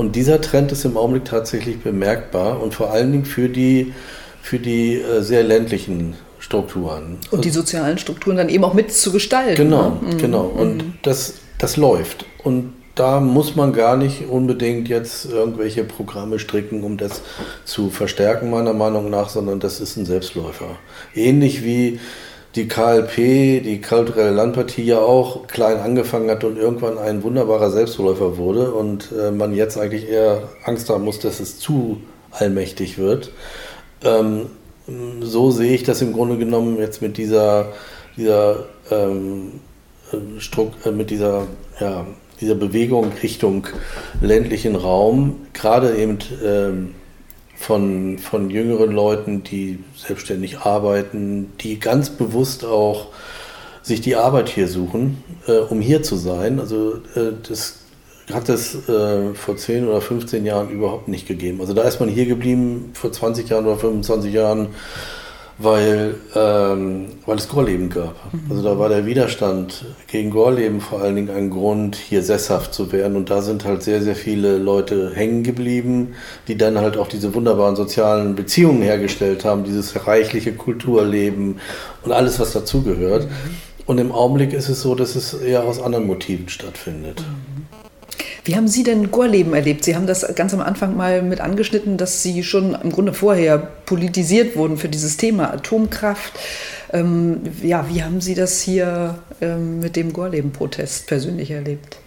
[0.00, 3.92] Und dieser Trend ist im Augenblick tatsächlich bemerkbar und vor allen Dingen für die,
[4.40, 7.18] für die äh, sehr ländlichen Strukturen.
[7.30, 9.56] Und die sozialen Strukturen dann eben auch mit zu gestalten.
[9.56, 10.16] Genau, ne?
[10.16, 10.44] genau.
[10.44, 12.24] Und das, das läuft.
[12.42, 17.20] Und da muss man gar nicht unbedingt jetzt irgendwelche Programme stricken, um das
[17.66, 20.78] zu verstärken, meiner Meinung nach, sondern das ist ein Selbstläufer.
[21.14, 22.00] Ähnlich wie
[22.56, 28.38] die KLP, die kulturelle Landpartie ja auch klein angefangen hat und irgendwann ein wunderbarer Selbstläufer
[28.38, 32.00] wurde und äh, man jetzt eigentlich eher Angst haben muss, dass es zu
[32.32, 33.30] allmächtig wird.
[34.02, 34.46] Ähm,
[35.20, 37.72] so sehe ich das im Grunde genommen jetzt mit dieser,
[38.16, 39.60] dieser ähm,
[40.38, 41.46] Struck, äh, mit dieser,
[41.78, 42.04] ja,
[42.40, 43.66] dieser Bewegung Richtung
[44.20, 46.94] ländlichen Raum, gerade eben ähm,
[47.60, 53.08] von, von jüngeren Leuten, die selbstständig arbeiten, die ganz bewusst auch
[53.82, 56.58] sich die Arbeit hier suchen, äh, um hier zu sein.
[56.58, 57.80] Also äh, das
[58.32, 61.60] hat es äh, vor 10 oder 15 Jahren überhaupt nicht gegeben.
[61.60, 64.68] Also da ist man hier geblieben vor 20 Jahren oder 25 Jahren,
[65.62, 68.14] weil, ähm, weil es Gorleben gab.
[68.48, 72.92] Also da war der Widerstand gegen Gorleben vor allen Dingen ein Grund, hier sesshaft zu
[72.92, 73.16] werden.
[73.16, 76.14] Und da sind halt sehr, sehr viele Leute hängen geblieben,
[76.48, 81.60] die dann halt auch diese wunderbaren sozialen Beziehungen hergestellt haben, dieses reichliche Kulturleben
[82.02, 83.28] und alles, was dazugehört.
[83.84, 87.22] Und im Augenblick ist es so, dass es eher aus anderen Motiven stattfindet.
[88.44, 89.84] Wie haben Sie denn Gorleben erlebt?
[89.84, 93.58] Sie haben das ganz am Anfang mal mit angeschnitten, dass Sie schon im Grunde vorher
[93.58, 96.32] politisiert wurden für dieses Thema Atomkraft.
[96.92, 101.98] Ähm, ja, wie haben Sie das hier ähm, mit dem Gorleben-Protest persönlich erlebt?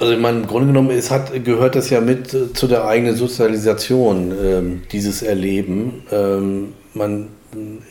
[0.00, 2.86] Also ich meine, im Grunde genommen es hat, gehört das ja mit äh, zu der
[2.86, 6.04] eigenen Sozialisation, ähm, dieses Erleben.
[6.10, 7.28] Ähm, man,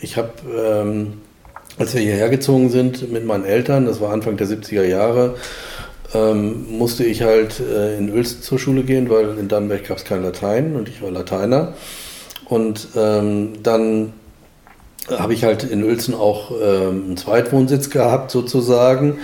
[0.02, 1.14] ich habe, ähm,
[1.78, 5.36] als wir hierher gezogen sind mit meinen Eltern, das war Anfang der 70er Jahre,
[6.14, 10.06] ähm, musste ich halt äh, in Uelzen zur Schule gehen, weil in Dannenberg gab es
[10.06, 11.74] kein Latein und ich war Lateiner.
[12.46, 14.14] Und ähm, dann
[15.08, 19.20] habe ich halt in Uelzen auch ähm, einen Zweitwohnsitz gehabt sozusagen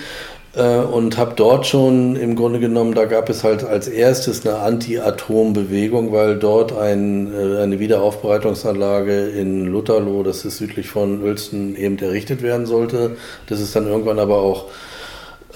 [0.55, 4.59] äh, und habe dort schon im Grunde genommen, da gab es halt als erstes eine
[4.59, 11.97] Anti-Atom-Bewegung, weil dort ein, äh, eine Wiederaufbereitungsanlage in Lutherloh, das ist südlich von Uelzen, eben
[11.99, 13.17] errichtet werden sollte.
[13.47, 14.65] Das ist dann irgendwann aber auch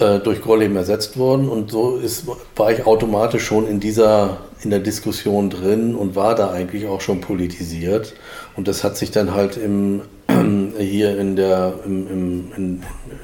[0.00, 2.24] äh, durch Gorleben ersetzt worden und so ist,
[2.56, 7.00] war ich automatisch schon in dieser in der Diskussion drin und war da eigentlich auch
[7.00, 8.14] schon politisiert
[8.56, 10.02] und das hat sich dann halt im
[10.78, 12.52] hier in der im, im,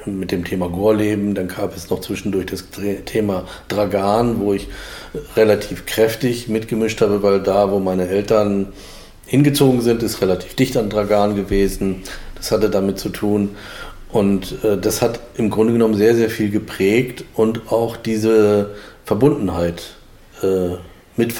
[0.05, 2.65] in, mit dem Thema Gorleben, dann gab es noch zwischendurch das
[3.05, 4.67] Thema Dragan, wo ich
[5.35, 8.67] relativ kräftig mitgemischt habe, weil da, wo meine Eltern
[9.25, 12.03] hingezogen sind, ist relativ dicht an Dragan gewesen.
[12.35, 13.55] Das hatte damit zu tun.
[14.11, 19.95] Und äh, das hat im Grunde genommen sehr, sehr viel geprägt und auch diese Verbundenheit
[20.41, 20.75] äh,
[21.15, 21.33] mit.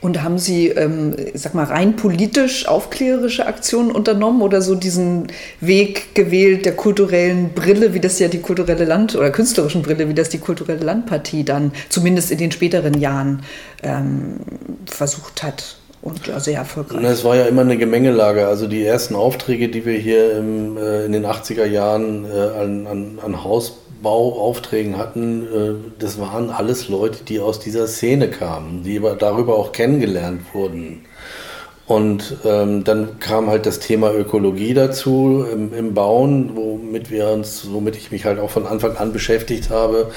[0.00, 5.28] Und haben Sie, ähm, sag mal, rein politisch aufklärerische Aktionen unternommen oder so diesen
[5.60, 10.14] Weg gewählt der kulturellen Brille, wie das ja die kulturelle Land- oder künstlerischen Brille, wie
[10.14, 13.42] das die kulturelle Landpartie dann zumindest in den späteren Jahren
[13.84, 14.40] ähm,
[14.86, 17.04] versucht hat und ja, sehr erfolgreich.
[17.04, 18.48] Es war ja immer eine Gemengelage.
[18.48, 22.86] Also die ersten Aufträge, die wir hier im, äh, in den 80er Jahren äh, an,
[22.88, 29.00] an, an, Hausbauaufträgen hatten, äh, das waren alles Leute, die aus dieser Szene kamen, die
[29.18, 31.04] darüber auch kennengelernt wurden.
[31.86, 37.68] Und ähm, dann kam halt das Thema Ökologie dazu im, im Bauen, womit wir uns,
[37.70, 40.10] womit ich mich halt auch von Anfang an beschäftigt habe.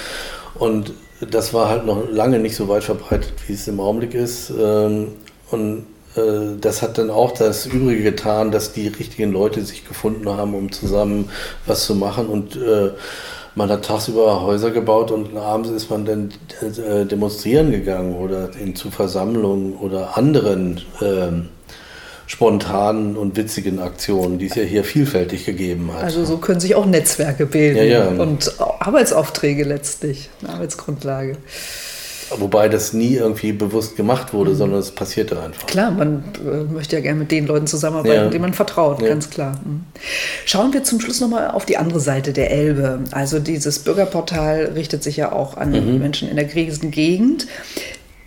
[0.56, 4.52] Und das war halt noch lange nicht so weit verbreitet, wie es im Augenblick ist.
[4.58, 5.10] Ähm,
[5.56, 5.86] und
[6.16, 10.54] äh, das hat dann auch das Übrige getan, dass die richtigen Leute sich gefunden haben,
[10.54, 11.30] um zusammen
[11.66, 12.28] was zu machen.
[12.28, 12.92] Und äh,
[13.56, 18.76] man hat tagsüber Häuser gebaut und abends ist man dann äh, demonstrieren gegangen oder in,
[18.76, 21.50] zu Versammlungen oder anderen ähm,
[22.28, 26.04] spontanen und witzigen Aktionen, die es ja hier vielfältig gegeben hat.
[26.04, 28.22] Also so können sich auch Netzwerke bilden ja, ja.
[28.22, 31.38] und Arbeitsaufträge letztlich, eine Arbeitsgrundlage.
[32.32, 34.56] Wobei das nie irgendwie bewusst gemacht wurde, mhm.
[34.56, 35.68] sondern es passierte einfach.
[35.68, 38.30] Klar, man äh, möchte ja gerne mit den Leuten zusammenarbeiten, ja.
[38.30, 39.10] denen man vertraut, ja.
[39.10, 39.60] ganz klar.
[39.64, 39.86] Mhm.
[40.46, 43.02] Schauen wir zum Schluss nochmal auf die andere Seite der Elbe.
[43.12, 46.00] Also dieses Bürgerportal richtet sich ja auch an mhm.
[46.00, 47.48] Menschen in der Gegend.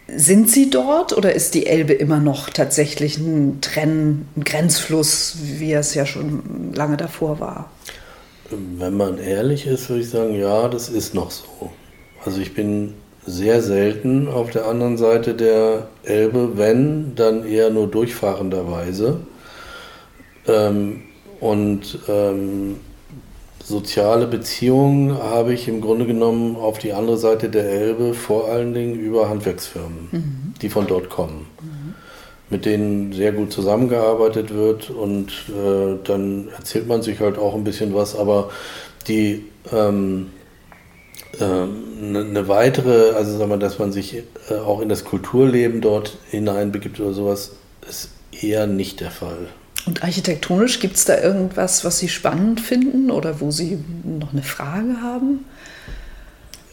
[0.06, 5.72] Sind Sie dort oder ist die Elbe immer noch tatsächlich ein Trenn, ein Grenzfluss, wie
[5.72, 7.70] es ja schon lange davor war?
[8.50, 11.70] Wenn man ehrlich ist, würde ich sagen, ja, das ist noch so.
[12.24, 12.94] Also ich bin
[13.28, 19.20] sehr selten auf der anderen Seite der Elbe, wenn, dann eher nur durchfahrenderweise.
[20.46, 21.02] Ähm,
[21.40, 22.76] und ähm,
[23.62, 28.72] soziale Beziehungen habe ich im Grunde genommen auf die andere Seite der Elbe vor allen
[28.72, 30.54] Dingen über Handwerksfirmen, mhm.
[30.62, 31.94] die von dort kommen, mhm.
[32.48, 37.64] mit denen sehr gut zusammengearbeitet wird und äh, dann erzählt man sich halt auch ein
[37.64, 38.50] bisschen was, aber
[39.06, 40.30] die ähm,
[41.40, 41.68] eine
[42.20, 46.16] ähm, ne weitere, also sagen wir, dass man sich äh, auch in das Kulturleben dort
[46.30, 47.52] hineinbegibt oder sowas,
[47.88, 49.48] ist eher nicht der Fall.
[49.86, 54.42] Und architektonisch gibt es da irgendwas, was Sie spannend finden oder wo Sie noch eine
[54.42, 55.44] Frage haben?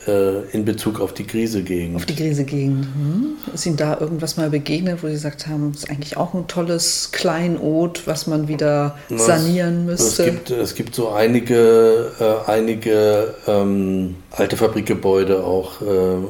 [0.07, 1.95] Äh, in Bezug auf die Grise-Gegend.
[1.95, 2.85] Auf die Grise-Gegend.
[2.85, 3.37] Hm.
[3.53, 6.47] Ist Ihnen da irgendwas mal begegnet, wo Sie gesagt haben, das ist eigentlich auch ein
[6.47, 10.23] tolles Kleinod, was man wieder sanieren müsste?
[10.23, 15.85] Es gibt, es gibt so einige, äh, einige ähm, alte Fabrikgebäude auch äh,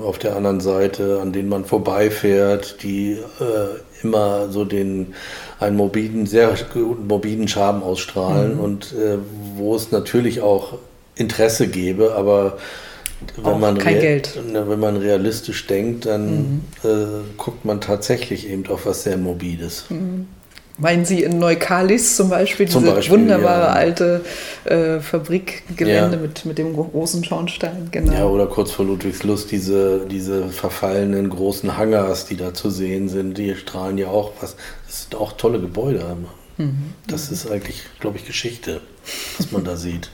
[0.05, 5.15] auf der anderen Seite, an denen man vorbeifährt, die äh, immer so den
[5.59, 8.59] einen morbiden, sehr guten morbiden Charme ausstrahlen mhm.
[8.61, 9.17] und äh,
[9.57, 10.77] wo es natürlich auch
[11.15, 12.57] Interesse gäbe, aber
[13.37, 14.39] wenn man, kein Geld.
[14.51, 16.61] wenn man realistisch denkt, dann mhm.
[16.83, 19.85] äh, guckt man tatsächlich eben auf was sehr Morbides.
[19.89, 20.27] Mhm.
[20.77, 23.71] Meinen Sie in Neukalis zum Beispiel, zum diese Beispiel, wunderbare ja.
[23.71, 24.25] alte
[24.65, 26.21] äh, Fabrikgelände ja.
[26.21, 27.87] mit, mit dem großen Schornstein?
[27.91, 28.11] Genau.
[28.11, 33.37] Ja, oder kurz vor Ludwigslust diese, diese verfallenen großen Hangars, die da zu sehen sind,
[33.37, 34.57] die strahlen ja auch was.
[34.85, 36.17] Das sind auch tolle Gebäude.
[36.57, 36.93] Mhm.
[37.07, 38.81] Das ist eigentlich, glaube ich, Geschichte,
[39.37, 40.09] was man da sieht.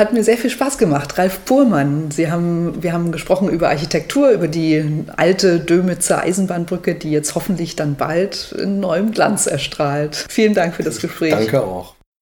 [0.00, 1.18] Hat mir sehr viel Spaß gemacht.
[1.18, 7.10] Ralf Pohlmann, Sie haben, wir haben gesprochen über Architektur, über die alte Dömitzer Eisenbahnbrücke, die
[7.10, 10.24] jetzt hoffentlich dann bald in neuem Glanz erstrahlt.
[10.30, 11.32] Vielen Dank für das Gespräch.
[11.32, 11.96] Danke auch.